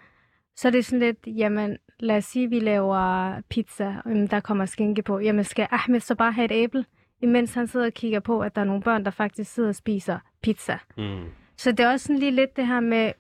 [0.57, 4.67] Så er det sådan lidt, jamen lad os sige, vi laver pizza, øhm, der kommer
[4.67, 5.19] skinke på.
[5.19, 6.85] Jamen skal Ahmed så bare have et æble?
[7.25, 9.75] imens han sidder og kigger på, at der er nogle børn, der faktisk sidder og
[9.75, 10.79] spiser pizza.
[10.97, 11.25] Mm.
[11.57, 13.13] Så det er også sådan lige lidt det her med,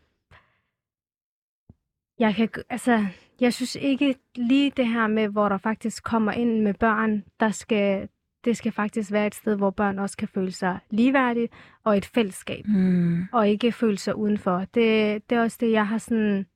[2.18, 3.06] jeg kan, altså,
[3.40, 7.50] jeg synes ikke lige det her med, hvor der faktisk kommer ind med børn, der
[7.50, 8.08] skal,
[8.44, 11.48] det skal faktisk være et sted, hvor børn også kan føle sig ligeværdige
[11.84, 13.24] og et fællesskab, Mm.
[13.32, 14.58] og ikke føle sig udenfor.
[14.58, 16.46] Det, det er også det, jeg har sådan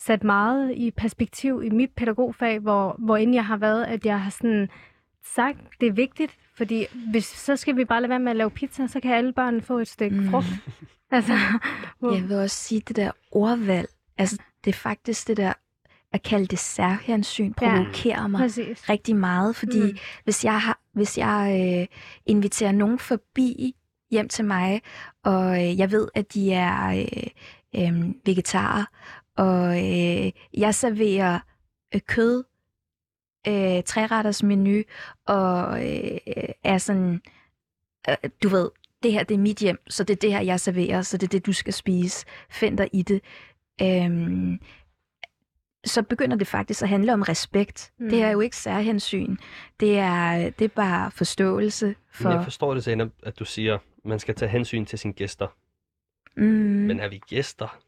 [0.00, 4.20] sat meget i perspektiv i mit pædagogfag, hvor, hvor inden jeg har været, at jeg
[4.20, 4.68] har sådan
[5.34, 8.50] sagt, det er vigtigt, fordi hvis, så skal vi bare lade være med at lave
[8.50, 10.30] pizza, så kan alle børn få et stykke Mm.
[10.30, 10.46] frugt.
[11.10, 11.32] Altså,
[11.98, 15.52] hvor, Jeg vil også sige, det der ordvalg, altså det er faktisk det der,
[16.12, 17.76] at kalde det særhensyn, Ja.
[17.76, 18.88] provokerer mig præcis.
[18.90, 19.98] rigtig meget, fordi mm.
[20.24, 21.86] hvis jeg, har, hvis jeg øh,
[22.26, 23.74] inviterer nogen forbi
[24.10, 24.82] hjem til mig,
[25.24, 27.26] og øh, jeg ved, at de er øh,
[27.76, 28.84] øh, vegetarer,
[29.36, 31.38] og øh, jeg serverer
[31.94, 32.44] øh, kød,
[33.48, 34.82] øh, træretters menu,
[35.26, 36.18] og øh,
[36.64, 37.20] er sådan,
[38.08, 38.70] øh, du ved,
[39.02, 41.26] det her det er mit hjem, så det er det her, jeg serverer, så det
[41.26, 42.26] er det, du skal spise.
[42.50, 43.20] Find dig i det.
[43.82, 44.58] Øhm,
[45.84, 47.92] så begynder det faktisk at handle om respekt.
[47.98, 48.04] Mm.
[48.04, 48.10] Mm.
[48.10, 49.36] Det er jo ikke særhensyn.
[49.80, 52.28] Det er, det er bare forståelse For...
[52.28, 55.12] Men jeg forstår det, Zainab, at du siger, at man skal tage hensyn til sine
[55.12, 55.46] gæster.
[56.38, 57.78] Mm, Men er vi gæster?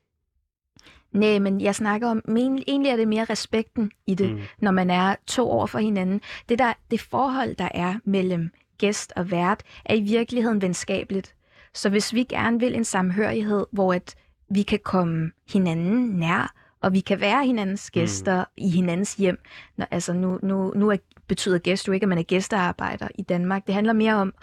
[1.12, 4.40] Nej, men jeg snakker om, men egentlig er det mere respekten i det, mm.
[4.58, 6.20] Når man er to over for hinanden.
[6.48, 11.34] Det, der, det forhold, der er mellem gæst og vært, er i virkeligheden venskabeligt.
[11.74, 14.14] Så hvis vi gerne vil en samhørighed, hvor at
[14.50, 18.44] vi kan komme hinanden nær, og vi kan være hinandens gæster mm.
[18.56, 19.38] i hinandens hjem.
[19.76, 23.22] Når, altså nu, nu, nu er, betyder gæst jo ikke, at man er gæstearbejder i
[23.22, 23.66] Danmark.
[23.66, 24.34] Det handler mere om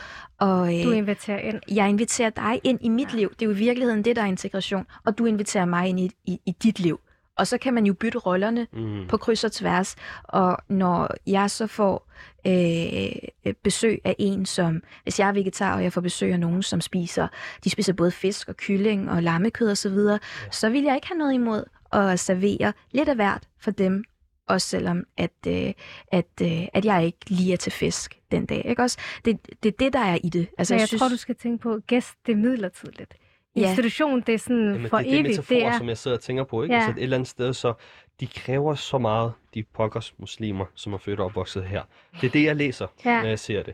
[0.42, 0.48] at...
[0.48, 1.60] Du øh, inviterer ind.
[1.72, 3.30] jeg inviterer dig ind i mit liv.
[3.30, 4.86] Det er jo i virkeligheden det, der er integration.
[5.06, 7.00] Og du inviterer mig ind i, i, i dit liv.
[7.38, 9.08] Og så kan man jo bytte rollerne Mm.
[9.08, 9.96] på kryds og tværs.
[10.24, 12.08] Og når jeg så får
[12.48, 14.82] øh, besøg af en, som...
[15.04, 17.28] Hvis jeg er vegetar, og jeg får besøg af nogen, som spiser...
[17.64, 20.20] De spiser både fisk og kylling og lammekød osv., så, videre,
[20.52, 24.04] så vil jeg ikke have noget imod at servere lidt af hvert for dem.
[24.48, 25.74] Også selvom, at, øh,
[26.12, 28.66] at, øh, at jeg ikke lige er til fisk den dag.
[28.66, 28.98] Ikke også?
[29.26, 30.48] Det, det er det, der er i det.
[30.58, 31.02] Altså, jeg, jeg synes...
[31.02, 33.16] tror, du skal tænke på, at gæst, det er midlertidigt.
[33.56, 33.70] Ja.
[33.70, 35.30] Institution, det er sådan Jamen, for det er det evigt.
[35.30, 36.64] metafor, Det er, som jeg sidder og tænker på.
[36.64, 36.76] Ikke?
[36.76, 36.82] Ja.
[36.82, 37.74] Altså et eller andet sted, så
[38.20, 41.82] de kræver så meget, de pokkers muslimer, som er født og opvokset her.
[42.22, 43.22] Det er det, jeg læser, ja.
[43.22, 43.74] når jeg ser det.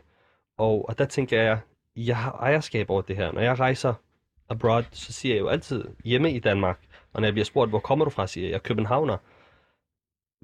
[0.58, 1.58] Og, og der tænker jeg,
[1.96, 3.32] jeg har ejerskab over det her.
[3.32, 3.94] Når jeg rejser
[4.54, 6.78] abroad, så siger jeg jo altid hjemme i Danmark.
[7.12, 9.16] Og når jeg bliver spurgt, hvor kommer du fra, siger jeg, jeg er københavner.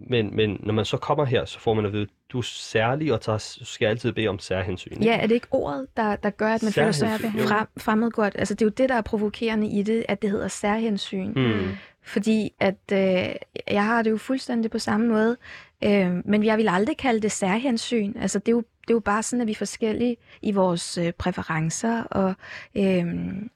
[0.09, 3.13] Men, men når man så kommer her, så får man at vide, du er særlig,
[3.13, 4.93] og tager, du skal altid bede om særhensyn.
[4.93, 5.05] ikke?
[5.05, 8.33] Ja, er det ikke ordet, der, der gør, at man føler sig frem, fremmedgjort?
[8.39, 11.33] Altså, det er jo det, der er provokerende i det, at det hedder særhensyn.
[11.37, 11.69] Mm.
[12.03, 13.35] Fordi at øh,
[13.71, 15.37] jeg har det jo fuldstændig på samme måde.
[15.85, 18.15] Øh, men jeg vil aldrig kalde det særhensyn.
[18.17, 20.99] Altså, det er jo, det er jo bare sådan, at vi er forskellige i vores
[20.99, 22.35] øh, præferencer og,
[22.77, 23.07] øh,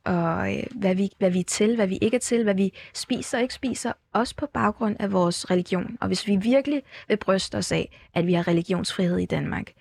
[0.05, 2.73] og øh, hvad, vi, hvad vi er til, hvad vi ikke er til, hvad vi
[2.95, 5.99] spiser og ikke spiser, også på baggrund af vores religion.
[6.01, 9.73] Og hvis vi virkelig vil bryste os af, at vi har religionsfrihed i Danmark,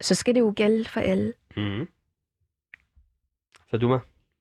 [0.00, 1.32] så skal det jo gælde for alle.
[1.56, 1.88] Mm-hmm.
[3.72, 3.78] Mm.
[3.80, 3.98] du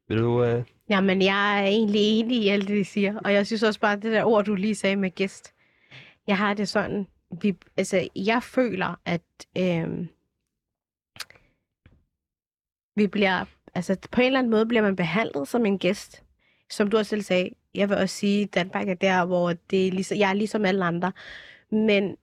[0.08, 0.44] vil du...
[0.44, 0.64] Øh...
[0.92, 3.20] Jamen, jeg er egentlig enig i alt det, de siger.
[3.20, 5.54] Og jeg synes også bare, det der ord, du lige sagde med gæst.
[6.28, 7.08] Jeg har det sådan,
[7.42, 9.22] vi, altså, jeg føler, at
[9.58, 10.08] øh,
[12.96, 16.24] vi bliver, altså på en eller anden måde bliver man behandlet som en gæst.
[16.70, 19.88] Som du også selv sagde, jeg vil også sige, at Danmark er der, hvor det
[19.88, 21.12] er ligesom, jeg er ligesom alle andre.
[21.72, 22.18] Men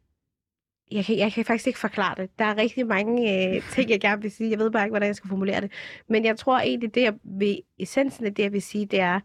[0.93, 2.31] jeg kan, jeg kan faktisk ikke forklare det.
[2.39, 4.51] Der er rigtig mange øh, ting, jeg gerne vil sige.
[4.51, 5.73] Jeg ved bare ikke, hvordan jeg skal formulere det.
[6.09, 9.21] Men jeg tror egentlig, det jeg vil, essensen af det, jeg vil sige, det er,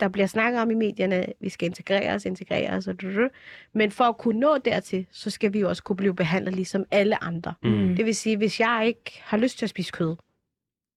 [0.00, 3.28] der bliver snakket om i medierne, vi skal integreres, integreres, og du- du-
[3.74, 6.84] men for at kunne nå dertil, så skal vi jo også kunne blive behandlet ligesom
[6.90, 7.54] alle andre.
[7.62, 7.96] Mm.
[7.96, 10.16] Det vil sige, hvis jeg ikke har lyst til at spise kød,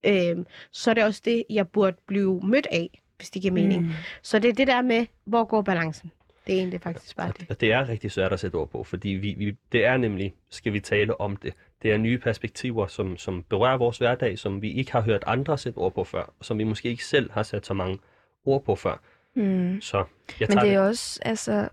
[0.06, 3.82] øh, så er det også det, jeg burde blive mødt af, hvis det giver mening.
[3.84, 3.92] Mm.
[4.22, 6.12] Så det er det der med, hvor går balancen?
[6.48, 7.50] Det er egentlig faktisk bare det.
[7.50, 10.34] Og det er rigtig svært at sætte ord på, fordi vi, vi, det er nemlig,
[10.50, 14.62] skal vi tale om det, det er nye perspektiver, som, som berører vores hverdag, som
[14.62, 17.32] vi ikke har hørt andre sætte ord på før, og som vi måske ikke selv
[17.32, 18.00] har sat så mange
[18.46, 19.02] ord på før.
[19.36, 19.82] Mm.
[19.82, 20.06] Så
[20.40, 21.70] jeg Men det er også altså,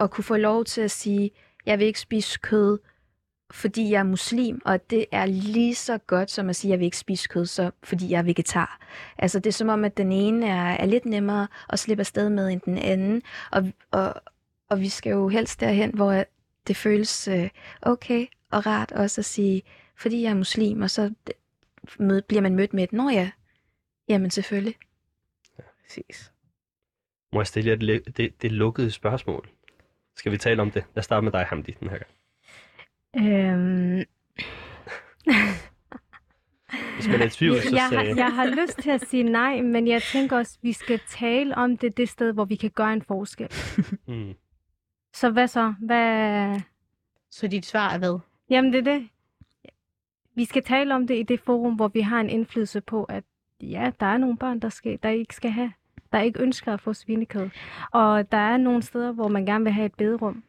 [0.00, 1.30] at kunne få lov til at sige,
[1.66, 2.78] jeg vil ikke spise kød,
[3.52, 6.84] fordi jeg er muslim, og det er lige så godt som at sige, jeg vil
[6.84, 8.80] ikke spise kød, så, fordi jeg er vegetar.
[9.18, 12.30] Altså det er som om, at den ene er, er lidt nemmere at slippe afsted
[12.30, 14.14] med end den anden, og, og,
[14.68, 16.24] og vi skal jo helst derhen, hvor
[16.66, 17.50] det føles øh,
[17.82, 19.62] okay og rart også at sige,
[19.96, 21.14] fordi jeg er muslim, og så
[21.98, 23.30] mød, bliver man mødt med et, nå ja,
[24.08, 24.74] jamen selvfølgelig.
[25.82, 26.32] Præcis.
[27.32, 29.48] Må jeg stille jer det, det, det lukkede spørgsmål?
[30.16, 30.84] Skal vi tale om det?
[30.94, 32.10] Lad os starte med dig, Hamdi, den her gang.
[33.16, 34.02] Øhm,
[36.94, 38.16] Hvis man er i tvivl, så jeg, har, sagde...
[38.16, 41.54] jeg har lyst til at sige nej, men jeg tænker også, at vi skal tale
[41.54, 43.48] om det det sted, hvor vi kan gøre en forskel.
[44.08, 44.34] Mm.
[45.14, 45.74] Så hvad så?
[45.80, 46.60] Hvad...
[47.30, 48.18] Så dit svar er hvad?
[48.50, 49.08] Jamen, det er det.
[50.34, 53.24] Vi skal tale om det i det forum, hvor vi har en indflydelse på, at
[53.60, 55.72] ja, der er nogle børn, der, skal, der ikke skal have,
[56.12, 57.50] der ikke ønsker at få svinekød.
[57.92, 60.44] Og der er nogle steder, hvor man gerne vil have et bederum.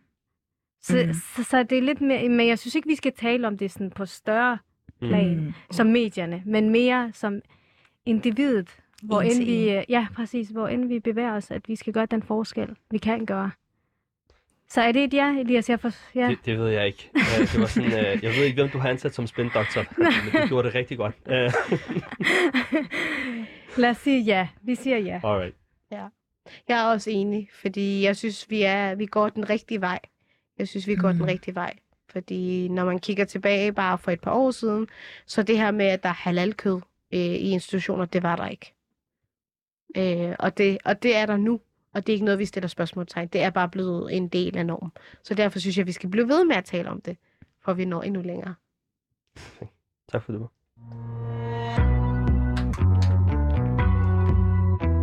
[0.84, 1.14] Så, mm.
[1.14, 3.72] så, så det er lidt mere, men jeg synes ikke, vi skal tale om det
[3.72, 4.58] sådan på større
[5.00, 5.54] plan, mm.
[5.72, 7.42] som medierne, men mere som
[8.06, 8.70] individet,
[9.04, 11.94] hvor En end vi, øh, ja, præcis, hvor end vi bevæger os, at vi skal
[11.94, 13.52] gøre den forskel, vi kan gøre.
[14.70, 15.70] Så er det et ja, Elias?
[15.70, 16.28] Jeg for, ja.
[16.28, 17.10] Det, det ved jeg ikke.
[17.16, 20.42] Uh, det var sådan, uh, jeg ved ikke, hvem du har ansat som spindoktor, men
[20.42, 21.16] du gjorde det rigtig godt.
[21.26, 21.34] Uh,
[23.82, 24.48] Lad os sige ja.
[24.62, 25.22] Vi siger ja.
[25.24, 25.56] alright.
[26.68, 30.00] Jeg er også enig, fordi jeg synes, vi, er, vi går den rigtige vej.
[30.60, 31.18] Jeg synes, vi går Mm.
[31.18, 31.74] den rigtige vej.
[32.10, 34.88] Fordi når man kigger tilbage bare for et par år siden,
[35.26, 36.82] så det her med, at der er halalkød
[37.14, 38.74] øh, i institutioner, det var der ikke.
[39.98, 41.60] Øh, og, det, og det er der nu,
[41.94, 43.28] og det er ikke noget, vi stiller spørgsmålstegn.
[43.28, 44.92] Det er bare blevet en del af normen.
[45.24, 47.18] Så derfor synes jeg, vi skal blive ved med at tale om det,
[47.62, 48.56] for vi når endnu længere.
[50.12, 50.42] Tak for det.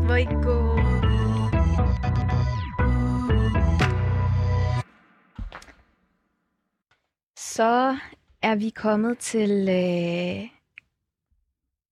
[0.07, 0.70] Hvor I gå.
[7.61, 7.97] Så
[8.43, 10.49] er vi kommet til øh,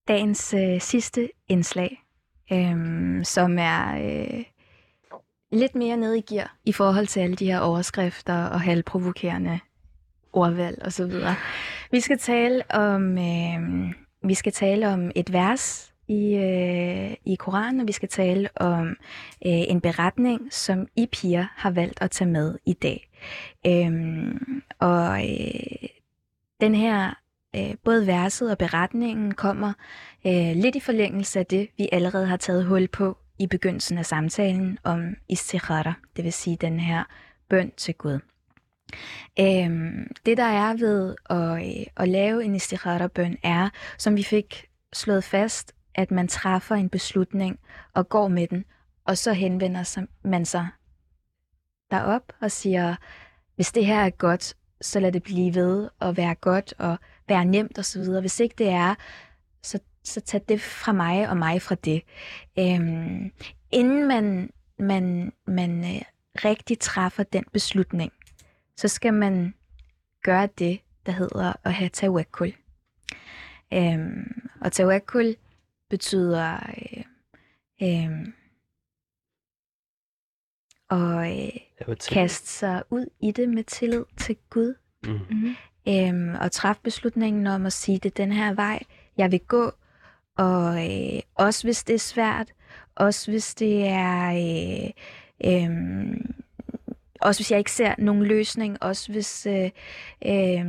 [0.09, 2.05] dagens øh, sidste indslag,
[2.53, 4.45] øh, som er øh,
[5.53, 9.61] lidt mere nede i gear i forhold til alle de her overskrifter og halvprovokerende
[10.33, 11.12] ordvalg osv.
[11.91, 13.93] Vi skal tale om øh,
[14.23, 18.87] vi skal tale om et vers i, øh, i Koranen, og vi skal tale om
[18.87, 18.97] øh,
[19.43, 23.11] en beretning, som I piger har valgt at tage med i dag.
[23.67, 25.89] Øhm, og øh,
[26.61, 27.15] den her,
[27.57, 29.73] øh, både verset og beretningen kommer
[30.27, 34.07] øh, lidt i forlængelse af det, vi allerede har taget hul på i begyndelsen af
[34.07, 37.05] samtalen om istikhara, det vil sige den her
[37.49, 38.19] bøn til Gud.
[39.41, 44.67] Øhm, det der er ved at, øh, at lave en istikhara-bøn er, som vi fik
[44.93, 47.59] slået fast, at man træffer en beslutning
[47.94, 48.64] og går med den,
[49.05, 50.68] og så henvender man sig
[51.90, 52.96] derop og siger,
[53.55, 57.44] hvis det her er godt, så lad det blive ved at være godt og være
[57.44, 58.03] nemt osv.
[58.20, 58.94] Hvis ikke det er,
[60.09, 62.03] så tag det fra mig og mig fra det.
[62.59, 63.32] Øhm,
[63.70, 66.03] inden man, man, man øh,
[66.44, 68.12] rigtig træffer den beslutning,
[68.76, 69.55] så skal man
[70.22, 72.53] gøre det, der hedder at have tawakkul.
[73.72, 75.36] Øhm, og tawakkul
[75.91, 77.05] betyder øh,
[77.82, 78.28] øh,
[80.91, 81.59] at
[81.89, 84.74] øh, kaste sig ud i det med tillid til Gud.
[85.05, 85.12] Mm.
[85.12, 85.55] Mm-hmm.
[85.89, 88.82] Øhm, og træffe beslutningen om at sige, det er den her vej,
[89.16, 89.72] jeg vil gå.
[90.36, 92.53] Og øh, også hvis det er svært,
[92.95, 94.28] også hvis det er...
[94.30, 94.91] Øh,
[95.45, 95.70] øh,
[97.21, 99.71] også hvis jeg ikke ser nogen løsning, også hvis øh,
[100.27, 100.66] øh,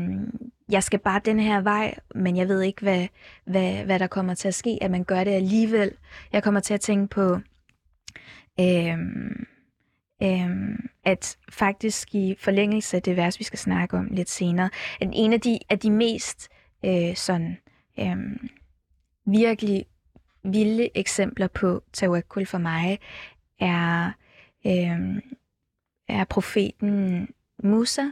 [0.70, 3.08] jeg skal bare den her vej, men jeg ved ikke, hvad,
[3.46, 5.92] hvad, hvad der kommer til at ske, at man gør det alligevel.
[6.34, 7.40] Jeg kommer til at tænke på,
[8.60, 8.98] øh,
[10.24, 10.50] øh,
[11.04, 14.70] at faktisk i forlængelse af det vers, vi skal snakke om lidt senere,
[15.02, 16.50] at en af de, af de mest
[16.86, 17.58] øh, sådan
[18.00, 18.18] øh,
[19.26, 19.86] virkelig
[20.44, 23.00] vilde eksempler på tawakkul for mig
[23.60, 24.12] er,
[24.68, 25.22] øh,
[26.10, 27.28] er profeten
[27.64, 28.06] Musa,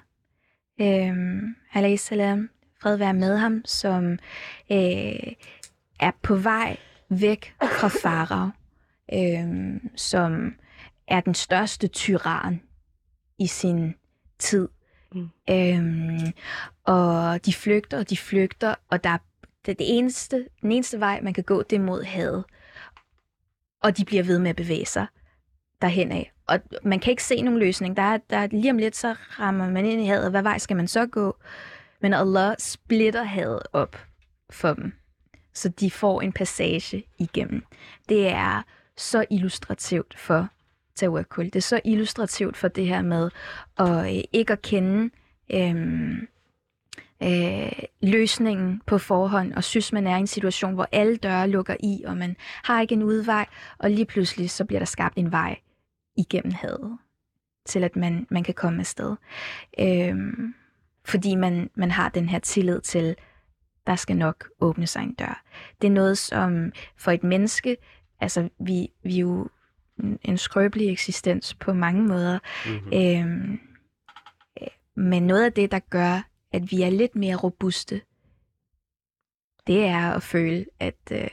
[0.81, 1.43] øh,
[1.73, 2.49] alayhi salam,
[2.81, 4.11] fred være med ham, som
[4.71, 5.33] øh,
[5.99, 6.77] er på vej
[7.09, 8.49] væk fra Farao,
[9.13, 10.53] øh, som
[11.07, 12.61] er den største tyran
[13.39, 13.95] i sin
[14.39, 14.69] tid.
[15.15, 15.29] Mm.
[15.49, 16.33] Øhm,
[16.83, 19.17] og de flygter, og de flygter, og der er
[19.65, 22.45] det, det eneste, den eneste vej, man kan gå, det er mod havet.
[23.83, 25.07] Og de bliver ved med at bevæge sig
[25.81, 26.31] derhen af.
[26.47, 27.97] Og man kan ikke se nogen løsning.
[27.97, 30.31] Der er, der er, lige om lidt, så rammer man ind i havet.
[30.31, 31.37] Hvad vej skal man så gå?
[32.01, 33.97] Men Allah splitter havet op
[34.49, 34.93] for dem,
[35.53, 37.63] så de får en passage igennem.
[38.09, 38.61] Det er
[38.97, 40.47] så illustrativt for
[40.95, 41.45] tawakkul.
[41.45, 43.29] Det er så illustrativt for det her med
[43.77, 45.09] at øh, ikke at kende
[45.51, 46.27] øhm,
[47.23, 47.71] øh,
[48.01, 52.03] løsningen på forhånd, og synes, man er i en situation, hvor alle døre lukker i,
[52.05, 53.45] og man har ikke en udvej,
[53.77, 55.59] og lige pludselig så bliver der skabt en vej
[56.17, 56.97] igennem havet,
[57.65, 59.15] til at man, man kan komme afsted.
[59.79, 60.53] Øhm,
[61.05, 63.15] fordi man, man har den her tillid til,
[63.87, 65.43] der skal nok åbne sig en dør.
[65.81, 67.77] Det er noget, som for et menneske,
[68.19, 69.49] altså vi, vi er jo
[70.21, 72.91] en- skrøbelig eksistens på mange måder, Mm-hmm.
[72.93, 73.59] Øhm,
[74.61, 78.01] øh, men noget af det, der gør, at vi er lidt mere robuste,
[79.67, 81.27] det er at føle, at øh,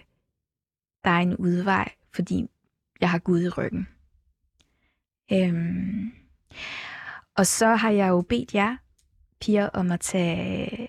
[1.05, 2.47] der er en udvej, fordi
[3.01, 3.89] jeg har Gud i ryggen.
[5.33, 6.13] Øhm,
[7.37, 8.77] og så har jeg jo bedt jer,
[9.41, 10.89] piger, om at tage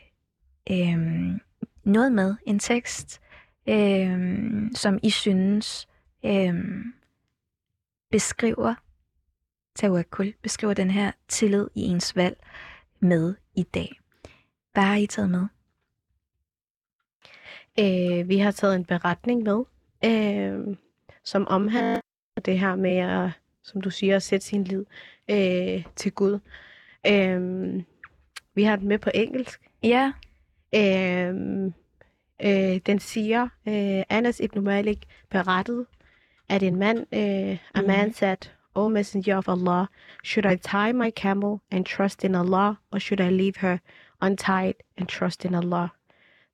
[0.71, 1.39] øhm,
[1.83, 3.21] noget med, en tekst,
[3.69, 5.87] øhm, som I synes
[6.25, 6.93] øhm,
[8.11, 8.75] beskriver
[9.75, 12.37] tawakkul, beskriver den her tillid i ens valg
[12.99, 13.99] med i dag.
[14.73, 15.47] Hvad har I taget med?
[17.79, 19.63] Øh, vi har taget en beretning med,
[20.05, 20.77] øh,
[21.23, 22.01] som omhandler
[22.45, 23.31] det her med, at,
[23.65, 24.85] som du siger, at sætte sin lid
[25.29, 26.39] øh, til Gud.
[27.07, 27.83] Øh,
[28.55, 29.61] vi har den med på engelsk.
[29.83, 30.11] Ja.
[30.75, 31.65] Øh,
[32.45, 35.85] øh, den siger, øh, Anas ibn Malik berettede,
[36.49, 38.13] at en mand, øh, a man Mhm.
[38.13, 38.37] said,
[38.75, 39.85] O messenger of Allah,
[40.23, 43.77] should I tie my camel and trust in Allah, or should I leave her
[44.21, 45.87] untied and trust in Allah?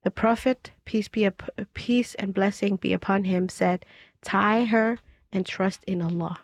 [0.05, 1.43] The Prophet, peace be up,
[1.73, 3.79] peace and blessing be upon him, said,
[4.21, 4.97] tie her
[5.31, 6.35] and trust in Allah.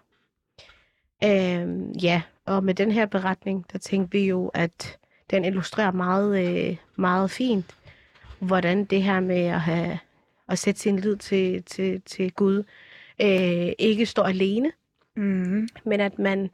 [1.23, 4.97] Øhm, ja, og med den her beretning, der tænkte vi jo, at
[5.29, 7.75] den illustrerer meget, øh, meget fint,
[8.39, 9.99] hvordan det her med at, have,
[10.49, 12.63] at sætte sin lid til, til, til Gud
[13.21, 14.71] øh, ikke står alene,
[15.15, 15.67] Mm.
[15.85, 16.49] men at man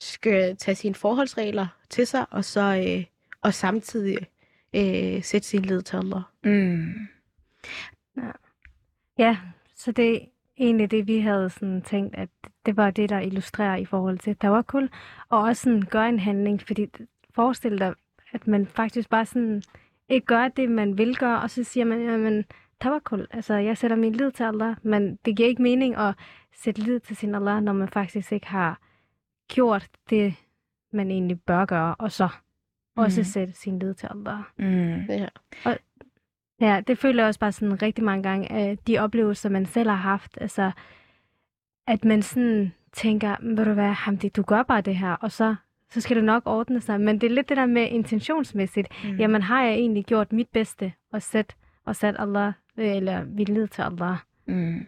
[0.00, 3.04] skal tage sine forholdsregler til sig, og så øh,
[3.42, 4.18] og samtidig
[4.74, 6.22] øh, sætte sin lid til Allah.
[6.44, 6.92] Mm.
[9.18, 9.36] Ja,
[9.76, 10.28] så det
[10.60, 12.28] egentlig det, vi havde sådan tænkt, at
[12.66, 14.90] det var det, der illustrerer i forhold til tawakkul,
[15.28, 16.86] og også sådan gøre en handling, fordi
[17.34, 17.94] forestil dig,
[18.32, 19.62] at man faktisk bare sådan
[20.08, 22.44] ikke gør det, man vil gøre, og så siger man, jamen,
[22.80, 26.14] tawakkul, altså jeg sætter min lid til Allah, men det giver ikke mening at
[26.54, 28.80] sætte lid til sin Allah, når man faktisk ikke har
[29.48, 30.34] gjort det,
[30.92, 32.28] man egentlig bør gøre, og så
[32.96, 33.24] også Mhm.
[33.24, 34.38] sætte sin lid til Allah.
[34.58, 35.00] Mm.
[35.08, 35.26] Ja.
[36.60, 39.88] Ja, det føler jeg også bare sådan rigtig mange gange, at de oplevelser, man selv
[39.88, 40.70] har haft, altså,
[41.86, 45.32] at man sådan tænker, "Men ved du hvad, Hamdi, du gør bare det her, og
[45.32, 45.54] så,
[45.90, 47.00] så skal det nok ordne sig.
[47.00, 48.88] Men det er lidt det der med intentionsmæssigt.
[49.04, 49.16] Mm.
[49.16, 51.56] Jamen, har jeg egentlig gjort mit bedste, og sat,
[51.86, 54.16] og sat Allah, øh, eller lid til Allah?
[54.46, 54.86] Mm.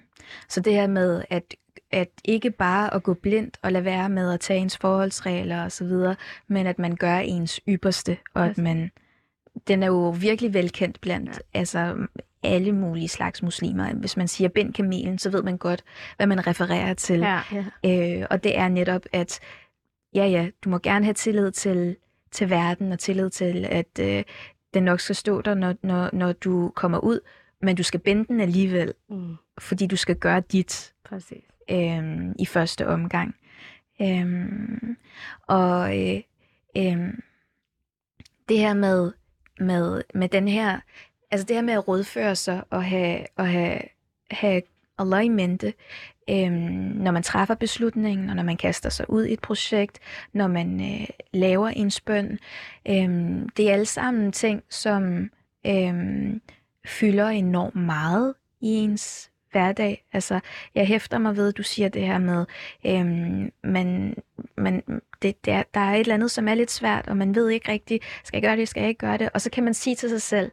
[0.49, 1.55] Så det her med, at,
[1.91, 5.73] at ikke bare at gå blindt og lade være med at tage ens forholdsregler og
[5.73, 6.17] så videre,
[6.49, 8.91] men at man gør ens ypperste, og at man,
[9.69, 11.59] den er jo virkelig velkendt blandt, ja.
[11.59, 12.07] altså
[12.43, 13.93] alle mulige slags muslimer.
[13.95, 15.85] Hvis man siger bind kamelen, så ved man godt,
[16.17, 17.19] hvad man refererer til.
[17.21, 17.41] Ja.
[17.85, 18.21] Ja.
[18.21, 19.41] Øh, og det er netop, at
[20.15, 21.97] ja, ja, du må gerne have tillid til,
[22.31, 24.23] til verden og tillid til, at øh,
[24.75, 27.21] den nok skal stå der, når, når, når du kommer ud,
[27.63, 29.37] men du skal binde den alligevel, Mm.
[29.59, 31.45] fordi du skal gøre dit Præcis.
[31.71, 32.03] øh,
[32.39, 33.35] i første omgang.
[34.03, 34.37] Øh,
[35.47, 36.21] og øh,
[36.77, 37.09] øh,
[38.49, 39.13] det her med,
[39.61, 40.81] med, med den her,
[41.31, 43.81] altså det her med at rådføre sig og have, og have,
[44.31, 44.63] have
[44.99, 45.75] Allah i mente,
[46.31, 46.53] øhm,
[46.97, 49.99] når man træffer beslutningen, og når man kaster sig ud i et projekt,
[50.33, 52.39] når man øh, laver en spøn,
[52.89, 55.31] Øhm, det er alle sammen ting, som
[55.67, 56.41] øhm,
[56.87, 60.05] fylder enormt meget i ens hverdag.
[60.13, 60.41] Altså,
[60.75, 62.47] jeg hæfter mig ved, at du siger det her med,
[62.87, 64.15] øhm, men,
[64.57, 64.83] men
[65.23, 67.49] det, det er, der er et eller andet, som er lidt svært, og man ved
[67.49, 69.31] ikke rigtigt, skal jeg gøre det, skal jeg ikke gøre det?
[69.35, 70.51] Og så kan man sige til sig selv,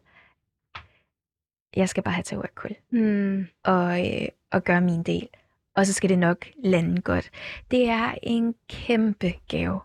[1.76, 3.48] jeg skal bare have tawakkul Mm.
[3.64, 5.28] og, øh, og gøre min del.
[5.76, 7.30] Og så skal det nok lande godt.
[7.72, 9.80] Det er en kæmpe gave.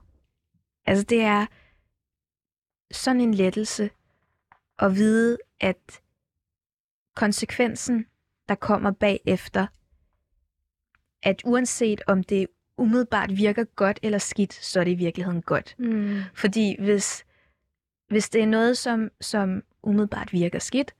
[0.86, 1.46] Altså det er
[2.90, 3.90] sådan en lettelse
[4.78, 6.00] at vide, at
[7.16, 8.06] konsekvensen,
[8.48, 9.66] der kommer bagefter,
[11.22, 12.46] at uanset om det
[12.78, 15.74] umiddelbart virker godt eller skidt, så er det i virkeligheden godt.
[15.78, 16.20] Mm.
[16.34, 17.24] Fordi hvis,
[18.08, 20.94] hvis det er noget, som, som umiddelbart virker skidt,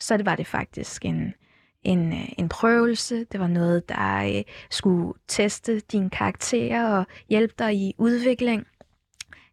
[0.00, 1.34] så det var det faktisk en,
[1.82, 3.24] en, øh, en prøvelse.
[3.24, 8.66] Det var noget, der øh, skulle teste dine karakterer og hjælpe dig i udvikling.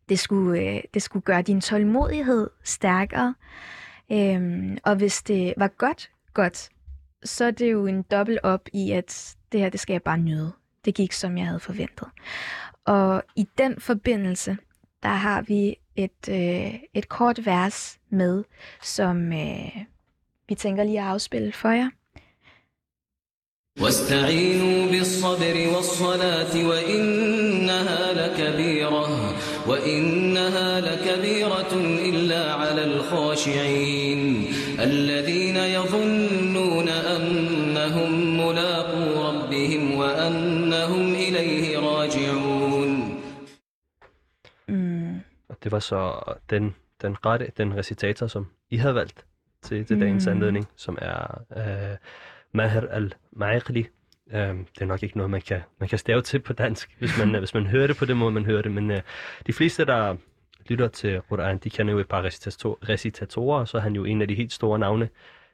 [0.10, 3.36] Det skulle, øh, det skulle gøre din tålmodighed stærkere.
[4.12, 6.70] Øhm, og hvis det var godt, godt,
[7.25, 10.19] så er det jo en dobbelt op i, at det her, det skal jeg bare
[10.19, 10.53] nyde.
[10.85, 12.09] Det gik, som jeg havde forventet.
[12.85, 14.57] Og i den forbindelse,
[15.03, 18.45] der har vi et, øh, et kort vers med,
[18.83, 19.85] som øh,
[20.49, 21.91] vi tænker lige at afspille for jer.
[23.81, 29.35] واستعينوا بالصبر والصلاة وإنها لكبيرة
[29.67, 31.73] وإنها لكبيرة
[32.09, 36.52] إلا على الخاشعين الذين يظنون
[37.83, 43.15] أنهم ملاقو ربهم وأنهم إليه راجعون
[44.71, 46.21] Mm, Og det var så
[46.51, 49.25] den, den rette, den recitator, som I havde valgt
[49.63, 50.33] til, til dagens Mm.
[50.33, 51.97] anledning, som er uh,
[52.53, 53.85] Maher al-Ma'ikli.
[54.27, 57.19] Uh, det er nok ikke noget, man kan, man kan stave til på dansk, hvis
[57.19, 58.73] man, hvis man hører det på den måde, man hører det.
[58.73, 58.97] Men uh,
[59.47, 60.17] de fleste, der
[60.67, 64.05] lytter til Quran, de kender jo et par recitator- recitatorer, og så er han jo
[64.05, 65.09] en af de helt store navne.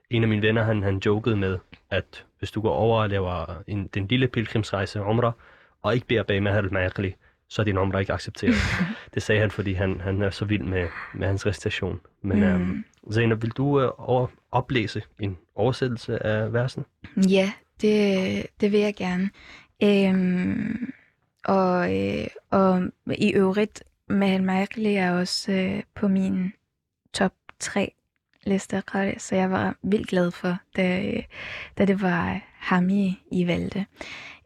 [0.10, 1.58] en af mine venner, han, han jokede med,
[1.90, 5.32] at hvis du går over og laver en, den lille pilgrimsrejse, Umrah,
[5.82, 7.14] og ikke beder bag Maher al-Ma'ikli,
[7.50, 8.54] så er din Umrah ikke accepteret.
[9.14, 12.00] Det sagde han, fordi han, han er så vild med, med hans recitation.
[12.22, 12.46] Men Mm.
[12.46, 12.54] mm.
[12.54, 16.86] øhm, Zainab, vil du øh, over, oplæse en oversættelse af versen?
[17.30, 17.52] ja,
[17.82, 19.30] det, det vil jeg gerne.
[19.84, 20.92] Øhm,
[21.46, 22.82] og, øh, og
[23.18, 26.54] i øvrigt, Mahal Michael er også øh, på min
[27.14, 27.94] top 3
[28.50, 31.14] læste liste, så jeg var vildt glad for, da,
[31.78, 33.86] da det var ham, I, I valgte.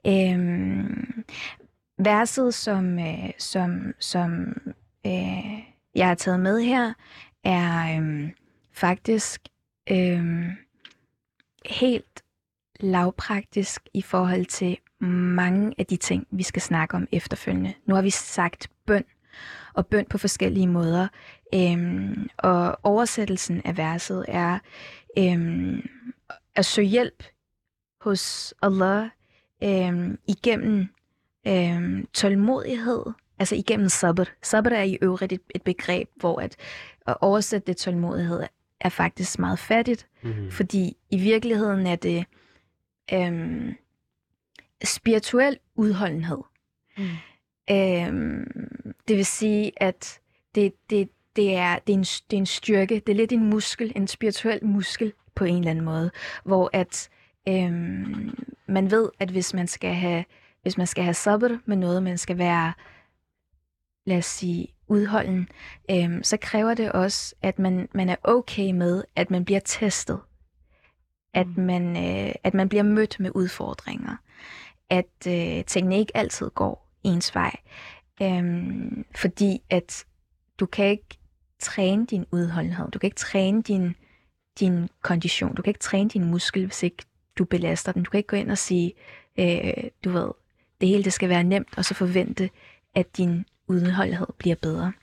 [0.08, 1.24] Øhm,
[1.97, 4.56] verset, som, øh, som, som
[5.06, 5.60] øh,
[5.95, 6.93] jeg har taget med her,
[7.43, 8.32] er øh,
[8.74, 9.41] faktisk
[9.91, 10.45] øh,
[11.66, 12.24] helt
[12.80, 17.74] lavpraktisk i forhold til mange af de ting, vi skal snakke om efterfølgende.
[17.86, 19.04] Nu har vi sagt bøn,
[19.74, 21.07] og bøn på forskellige måder.
[21.55, 24.59] Øhm, og oversættelsen af verset er
[25.17, 25.89] øhm,
[26.55, 27.24] at søge hjælp
[28.01, 29.09] hos Allah
[29.63, 30.88] øhm, igennem
[31.47, 33.03] øhm, tålmodighed,
[33.39, 34.24] altså igennem sabr.
[34.43, 36.55] Sabr er i øvrigt et, et begreb, hvor at,
[37.07, 38.43] at oversætte det tålmodighed
[38.80, 40.51] er faktisk meget fattigt, Mm.
[40.51, 42.26] fordi i virkeligheden er det
[43.13, 43.76] øhm,
[44.84, 46.38] spirituel udholdenhed.
[46.97, 47.03] Mm.
[47.72, 48.45] Øhm,
[49.07, 50.20] det vil sige, at
[50.55, 53.49] det, det, det, er, det, er en, det er en styrke, det er lidt en
[53.49, 56.11] muskel, en spirituel muskel på en eller anden måde,
[56.45, 57.09] hvor at
[57.49, 58.38] øhm,
[58.68, 60.24] man ved, at hvis man skal have
[60.61, 62.74] hvis man skal have sabr med noget, man skal være,
[64.05, 65.47] lad os sige, udholden,
[65.91, 70.20] øhm, så kræver det også, at man, man er okay med, at man bliver testet.
[71.34, 71.64] At Mm.
[71.64, 74.16] man, øh, at man bliver mødt med udfordringer.
[74.89, 77.56] At øh, tingene ikke altid går ens vej.
[78.22, 80.06] Øhm, fordi at
[80.60, 81.20] du kan ikke
[81.60, 82.91] træne din udholdenhed.
[82.91, 83.95] Du kan ikke træne din,
[84.60, 85.56] din kondition.
[85.56, 87.04] Du kan ikke træne din muskel, hvis ikke
[87.38, 88.04] du belaster den.
[88.04, 88.93] Du kan ikke gå ind og sige,
[89.39, 90.32] øh, du ved,
[90.82, 92.49] det hele det skal være nemt, og så forvente,
[92.95, 94.93] at din udholdenhed bliver bedre.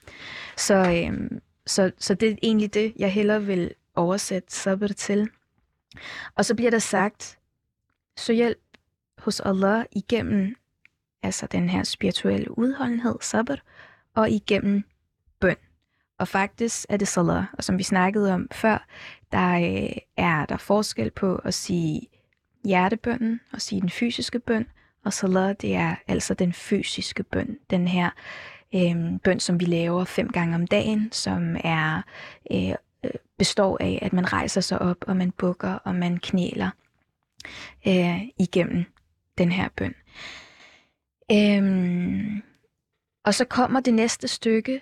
[0.57, 5.29] Så, øhm, så, så det er egentlig det, jeg hellere vil oversætte sabr til.
[6.35, 7.39] Og så bliver der sagt,
[8.17, 8.59] så hjælp
[9.19, 10.55] hos Allah igennem
[11.23, 13.57] altså den her spirituelle udholdenhed, sabr,
[14.15, 14.83] og igennem
[15.41, 15.57] bøn.
[16.19, 18.87] Og faktisk er det salat, og som vi snakkede om før,
[19.33, 22.07] der øh, er der forskel på at sige
[22.65, 24.67] hjertebønnen og sige den fysiske bøn,
[25.05, 28.11] og salat, det er altså den fysiske bøn, den her
[28.75, 32.03] øh, bøn, som vi laver fem gange om dagen, som er
[32.53, 32.75] øh,
[33.39, 36.71] består af, at man rejser sig op, og man bukker, og man knæler
[37.87, 38.85] øh, igennem
[39.39, 39.95] den her bøn.
[41.33, 42.43] Øhm,
[43.25, 44.81] og så kommer det næste stykke,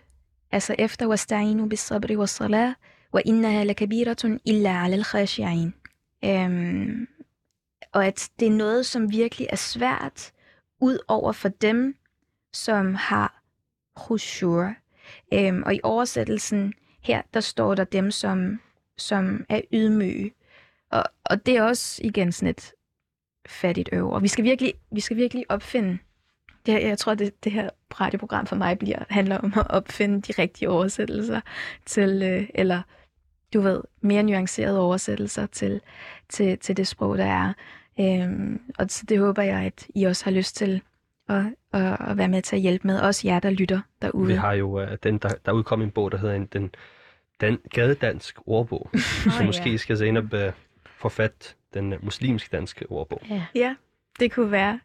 [0.50, 2.74] altså efter wasta'inu bis sabri was salah,
[3.14, 5.72] wa innaha lakabiratun illa ala al
[6.24, 7.08] øhm,
[7.92, 10.32] Og at det er noget, som virkelig er svært,
[10.80, 11.96] ud over for dem,
[12.52, 13.42] som har
[13.96, 14.74] khushur.
[15.34, 18.60] Øhm, og i oversættelsen her, der står der dem, som,
[18.96, 20.32] som er ydmyge.
[20.90, 22.72] Og, og det er også igen sådan et
[23.48, 24.10] fattigt øv.
[24.10, 25.98] Og vi skal virkelig, vi skal virkelig opfinde
[26.68, 30.42] det, jeg tror, det, det her radioprogram for mig bliver, handler om at opfinde de
[30.42, 31.40] rigtige oversættelser
[31.86, 32.82] til, øh, eller
[33.54, 35.80] du ved, mere nuancerede oversættelser til,
[36.28, 37.52] til, til det sprog, der er.
[38.00, 40.82] Øhm, og så det håber jeg, at I også har lyst til
[41.28, 43.00] at, at, at være med til at hjælpe med.
[43.00, 44.26] Også jer, der lytter derude.
[44.26, 46.74] Vi har jo uh, den, der, der udkom en bog, der hedder en, den,
[47.40, 49.00] den gadedansk ordbog, oh,
[49.38, 49.76] så måske ja.
[49.76, 50.40] skal Zainab uh,
[50.86, 53.22] forfat den uh, muslimske danske ordbog.
[53.30, 53.44] Ja.
[53.54, 53.74] ja,
[54.20, 54.80] det kunne være.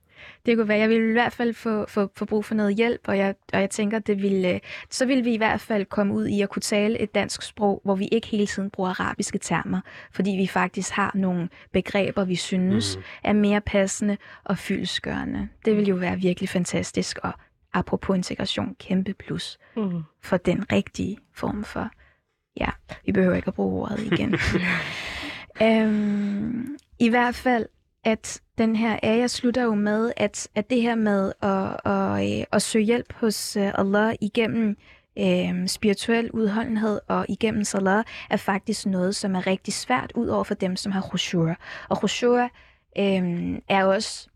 [0.46, 3.02] Det kunne være, jeg ville i hvert fald få, få, få brug for noget hjælp,
[3.08, 4.60] og jeg, og jeg tænker, det ville,
[4.90, 7.82] så ville vi i hvert fald komme ud i at kunne tale et dansk sprog,
[7.84, 12.36] hvor vi ikke hele tiden bruger arabiske termer, fordi vi faktisk har nogle begreber, vi
[12.36, 13.04] synes mm.
[13.24, 15.48] er mere passende og fyldesgørende.
[15.66, 17.34] Det vil jo være virkelig fantastisk, og
[17.74, 20.04] apropos integration, kæmpe plus mm.
[20.22, 21.90] for den rigtige form for,
[22.58, 22.70] ja,
[23.06, 24.36] vi behøver ikke at bruge ordet igen.
[25.68, 27.66] øhm, I hvert fald
[28.04, 32.45] at den her ære slutter jo med, at, at det her med at, at, at,
[32.51, 34.78] at søge hjælp hos øh, Allah igennem
[35.20, 40.43] øh, spirituel udholdenhed og igennem salat, er faktisk noget, som er rigtig svært, ud over
[40.43, 41.56] for dem, som har khushur.
[41.89, 42.49] Og khushur
[42.97, 44.30] øh, er også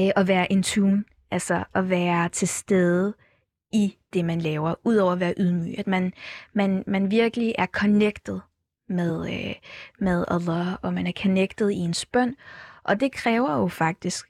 [0.00, 3.14] øh, at være in tune, altså at være til stede
[3.72, 5.78] i det, man laver, udover at være ydmyg.
[5.78, 6.12] At man,
[6.52, 8.40] man, man virkelig er connected
[8.88, 9.54] med, øh,
[9.98, 12.36] med Allah, og man er connected i ens bøn.
[12.82, 14.26] Og det kræver jo faktisk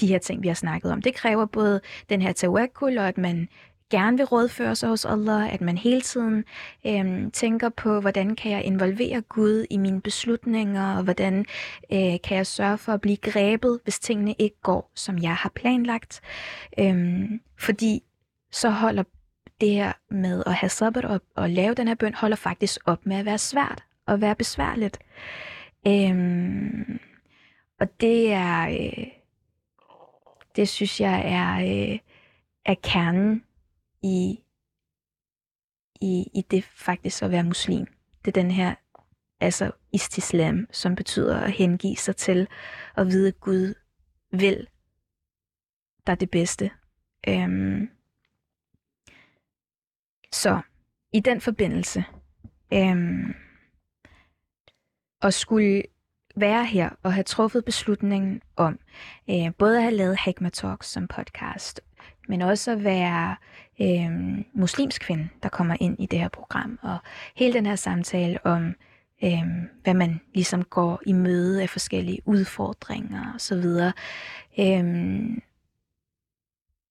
[0.00, 1.02] de her ting, vi har snakket om.
[1.02, 3.48] Det kræver både den her tawakkul, og at man
[3.90, 6.44] gerne vil rådføre sig hos Allah, at man hele tiden
[6.86, 11.38] øh, tænker på, hvordan kan jeg involvere Gud i mine beslutninger, og hvordan
[11.92, 15.52] øh, kan jeg sørge for at blive grebet, hvis tingene ikke går, som jeg har
[15.54, 16.20] planlagt.
[16.78, 18.02] Øh, fordi
[18.50, 19.02] så holder
[19.60, 23.06] det her med at have sabbat og, og lave den her bøn, holder faktisk op
[23.06, 24.98] med at være svært og være besværligt.
[25.86, 27.00] Øhm,
[27.80, 29.06] og det er, øh,
[30.56, 31.98] det synes jeg er, øh,
[32.64, 33.44] er kernen
[34.02, 34.40] i,
[36.00, 37.86] i, i det faktisk at være muslim.
[38.24, 38.74] Det er den her,
[39.40, 42.48] altså istislam, som betyder at hengive sig til
[42.96, 43.74] at vide, at Gud
[44.30, 44.68] vil
[46.06, 46.70] der er det bedste.
[47.28, 47.90] Øhm,
[50.32, 50.60] så
[51.12, 52.04] i den forbindelse,
[52.72, 53.34] øhm,
[55.22, 55.82] at skulle
[56.36, 58.78] være her og have truffet beslutningen om
[59.30, 61.80] øh, både at have lavet Hagma Talks som podcast,
[62.28, 63.36] men også at være
[63.80, 66.78] øh, muslimsk kvinde, der kommer ind i det her program.
[66.82, 66.98] Og
[67.36, 68.74] hele den her samtale om,
[69.24, 69.42] øh,
[69.82, 73.64] hvad man ligesom går i møde af forskellige udfordringer osv.
[74.58, 75.38] Øh,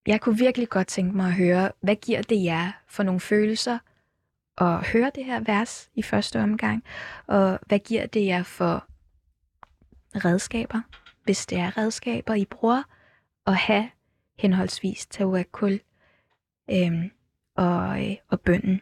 [0.08, 3.80] jeg kunne virkelig godt tænke mig at høre, hvad giver det jer for nogle følelser
[4.58, 6.84] at høre det her vers i første omgang?
[7.28, 8.86] Og hvad giver det jer for
[10.16, 10.82] redskaber,
[11.24, 12.84] hvis det er redskaber, I bruger,
[13.48, 13.90] at have
[14.40, 15.80] henholdsvis tawakkul
[16.72, 17.12] øhm,
[17.56, 18.82] og, øh, og bønden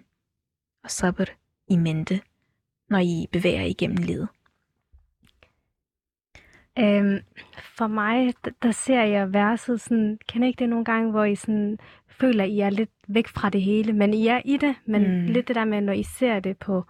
[0.83, 1.25] og sabr
[1.67, 2.21] i mente,
[2.89, 4.27] når I bevæger igennem livet?
[6.79, 7.19] Øhm,
[7.77, 11.77] for mig, der ser jeg verset sådan, kan ikke det nogle gange, hvor I sådan
[12.07, 15.21] føler, at I er lidt væk fra det hele, men I er i det, men
[15.21, 15.25] mm.
[15.25, 16.83] lidt det der med, når I ser det på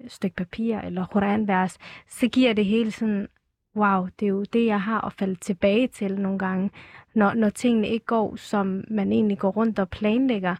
[0.00, 3.28] et stykke papir eller Koran-vers, så giver det hele sådan,
[3.76, 6.70] wow, det er jo det, jeg har at falde tilbage til nogle gange,
[7.14, 10.56] når, når tingene ikke går, som man egentlig går rundt og planlægger.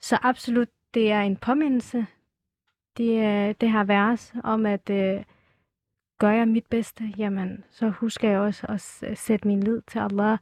[0.00, 2.06] Så absolut, det er en påmindelse,
[2.96, 5.22] det, er det her vers om, at øh,
[6.18, 10.38] gør jeg mit bedste, jamen, så husker jeg også at sætte min lid til Allah.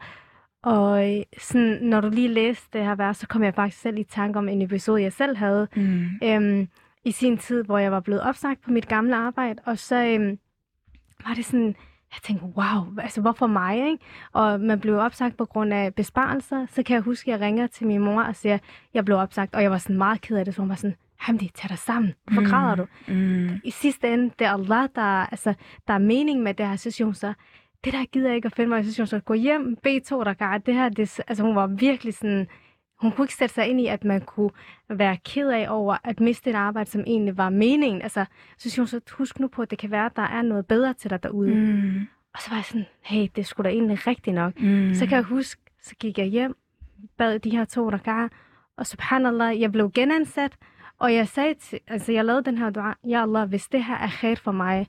[0.62, 4.04] Og sådan, når du lige læste det her vers, så kom jeg faktisk selv i
[4.04, 6.08] tanke om en episode, jeg selv havde mm.
[6.22, 6.68] øhm,
[7.04, 9.62] i sin tid, hvor jeg var blevet opsagt på mit gamle arbejde.
[9.66, 10.38] Og så øhm,
[11.26, 11.74] var det sådan,
[12.12, 14.04] jeg tænkte, wow, altså hvorfor mig, ikke?
[14.32, 17.66] Og man blev opsagt på grund af besparelser, så kan jeg huske, at jeg ringer
[17.66, 18.58] til min mor og siger,
[18.94, 20.96] jeg blev opsagt, og jeg var sådan meget ked af det, så hun var sådan,
[21.22, 22.14] Hamdi, tag dig sammen.
[22.24, 22.86] Hvorfor græder du?
[23.08, 23.60] Mm.
[23.64, 25.54] I sidste ende, det er Allah, der, altså,
[25.88, 27.32] der er mening med det her situation, så
[27.84, 30.34] det der gider jeg ikke at finde mig i situation, så gå hjem, B2, der
[30.34, 32.46] gør det her, det, altså hun var virkelig sådan,
[33.00, 34.50] hun kunne ikke sætte sig ind i, at man kunne
[34.88, 38.02] være ked af over at miste et arbejde, som egentlig var meningen.
[38.02, 38.24] Altså,
[38.58, 40.66] så siger hun så, husk nu på, at det kan være, at der er noget
[40.66, 41.54] bedre til dig derude.
[41.54, 41.60] Mm.
[41.60, 42.08] Mm.
[42.34, 44.60] Og så var jeg sådan, hey, det skulle da egentlig rigtigt nok.
[44.60, 44.94] Mm.
[44.94, 46.56] Så kan jeg huske, så gik jeg hjem,
[47.18, 48.28] bad de her to der
[48.76, 50.56] og subhanallah, jeg blev genansat,
[51.02, 53.94] og jeg sagde til, altså jeg lavede den her dua, ja Allah, hvis det her
[53.96, 54.86] er khair for mig,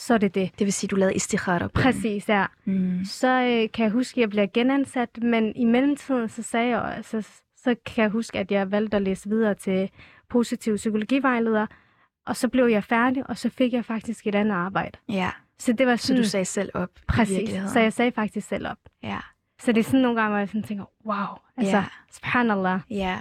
[0.00, 0.58] så er det det.
[0.58, 1.68] Det vil sige, du lavede istikhara på.
[1.74, 2.46] Præcis, ja.
[2.64, 3.04] Mm.
[3.04, 7.04] Så øh, kan jeg huske, at jeg bliver genansat, men i mellemtiden, så sagde jeg,
[7.04, 9.90] så, så kan jeg huske, at jeg valgte at læse videre til
[10.28, 11.66] positiv psykologivejleder,
[12.26, 14.98] og så blev jeg færdig, og så fik jeg faktisk et andet arbejde.
[15.08, 16.90] Ja, Så det var så sådan, du sagde selv op.
[17.08, 18.78] præcis, så jeg sagde faktisk selv op.
[19.02, 19.18] Ja,
[19.60, 21.84] Så det er sådan nogle gange, hvor jeg sådan tænker, wow, altså, Ja.
[22.12, 22.80] subhanallah.
[22.90, 23.18] ja.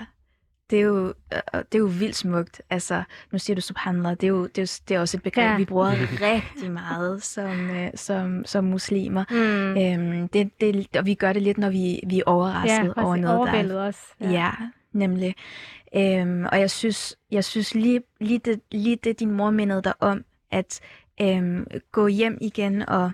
[0.70, 2.62] Det er, jo, øh, det er jo vildt smukt.
[2.70, 5.24] Altså, nu siger du subhanallah, det er jo, det er, jo, det er også et
[5.24, 5.58] begreb, Ja.
[5.58, 5.92] vi bruger
[6.34, 9.24] rigtig meget som, øh, som, som muslimer.
[9.30, 9.78] Mm.
[9.78, 13.16] Øhm, det, det, og vi gør det lidt, når vi, vi er overrasket ja, over
[13.16, 14.02] noget, der er Overvældet også.
[14.22, 14.52] Ja, ja
[14.94, 15.36] nemlig.
[15.96, 19.94] Øhm, og jeg synes, jeg synes lige, lige, det, lige det, din mor mindede dig
[20.00, 20.80] om, at
[21.22, 23.12] øhm, gå hjem igen og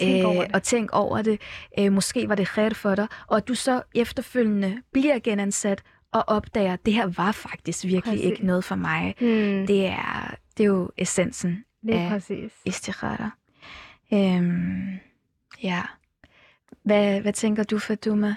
[0.00, 0.54] Tænk over det.
[0.54, 1.40] og tænk over det.
[1.78, 3.06] Øh, måske var det ret for dig.
[3.26, 5.82] Og at du så efterfølgende bliver genansat
[6.16, 8.24] og opdager, at det her var faktisk virkelig Præcis.
[8.24, 9.14] ikke noget for mig.
[9.20, 9.66] Mm.
[9.66, 12.08] Det, er, det er jo essensen det er ja.
[12.08, 12.52] præcis.
[12.64, 13.30] istikhara.
[14.12, 14.98] Øhm,
[15.62, 15.82] ja.
[16.82, 18.34] Hvad, hvad tænker du, Faduma?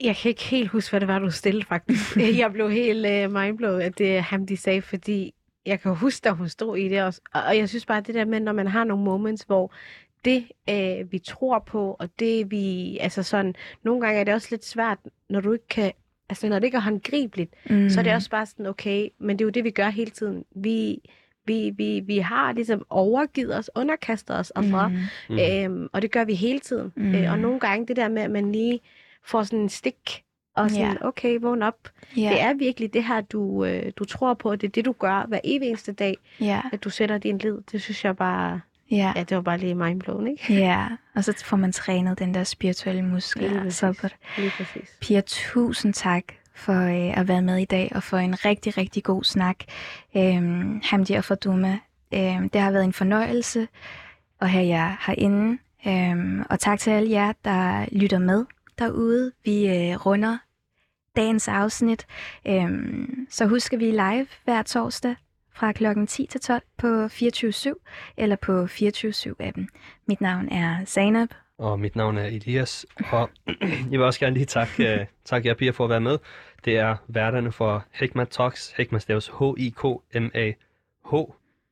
[0.00, 2.16] Jeg kan ikke helt huske, hvad det var, du stillede faktisk.
[2.42, 5.34] jeg blev helt uh, mindblowet, at det er ham, de sagde, fordi
[5.66, 7.20] jeg kan huske, at hun stod i det også.
[7.34, 9.72] Og jeg synes bare, det der med, når man har nogle moments, hvor
[10.24, 14.48] det, øh, vi tror på, og det vi, altså sådan, nogle gange er det også
[14.50, 14.98] lidt svært,
[15.30, 15.92] når du ikke kan,
[16.28, 17.90] altså når det ikke er håndgribeligt, Mm.
[17.90, 20.10] så er det også bare sådan, okay, men det er jo det, vi gør hele
[20.10, 20.44] tiden.
[20.56, 20.98] Vi,
[21.46, 24.96] vi, vi, vi har ligesom overgivet os, underkastet os andre, Mm.
[25.30, 25.38] Mm.
[25.38, 26.92] Øhm, og det gør vi hele tiden.
[26.96, 27.02] Mm.
[27.04, 27.14] Mm.
[27.14, 28.80] Øh, og nogle gange det der med, at man lige
[29.24, 30.22] får sådan en stik,
[30.56, 31.06] og sådan, Ja.
[31.08, 31.88] okay, vågn op.
[32.16, 32.28] Ja.
[32.30, 35.26] Det er virkelig det her, du, øh, du tror på, det er det, du gør
[35.28, 37.58] hver evig eneste dag, Ja, at du sætter din lid.
[37.72, 38.60] Det synes jeg bare,
[38.96, 40.54] ja, ja, det var bare lige mindblown, ikke?
[40.54, 40.86] ja.
[41.16, 43.50] Og så får man trænet den der spirituelle muskel.
[43.50, 43.76] Lige præcis.
[43.76, 44.90] så Lige præcis.
[45.00, 46.24] Pia, tusind tak
[46.54, 49.56] for øh, at være med i dag, og for en rigtig, rigtig god snak.
[50.16, 51.78] Øhm, Hamdi og Faduma,
[52.14, 53.68] øhm, det har været en fornøjelse
[54.40, 55.58] at have jer herinde.
[55.86, 58.44] Øhm, og tak til alle jer, der lytter med
[58.78, 59.32] derude.
[59.44, 60.38] Vi øh, runder
[61.16, 62.06] dagens afsnit.
[62.46, 65.14] Øhm, så husker vi er live hver torsdag
[65.54, 67.72] fra klokken 10 til 12 på 24-7
[68.16, 69.66] eller på 24-7-appen.
[70.08, 71.28] Mit navn er Zainab.
[71.58, 73.30] Og mit navn er Elias, og
[73.90, 76.18] jeg vil også gerne lige takke, uh, takke jer piger for at være med.
[76.64, 78.74] Det er værterne for Hikma Talks.
[78.76, 81.14] Hikma staves H-I-K-M-A-H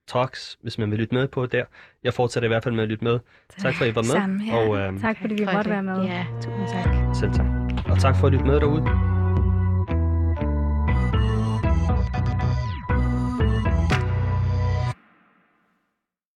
[0.09, 1.65] Talks, hvis man vil lytte med på der.
[2.05, 3.19] Jeg fortsætter i hvert fald med at lytte med.
[3.59, 4.11] Tak for, at I var med.
[4.11, 4.57] Samme her.
[4.57, 6.03] Og uh, Tak fordi vi måtte være med.
[6.03, 7.17] Ja, tusind tak.
[7.17, 7.47] selv tak.
[7.91, 9.12] Og tak for at lytte med derude.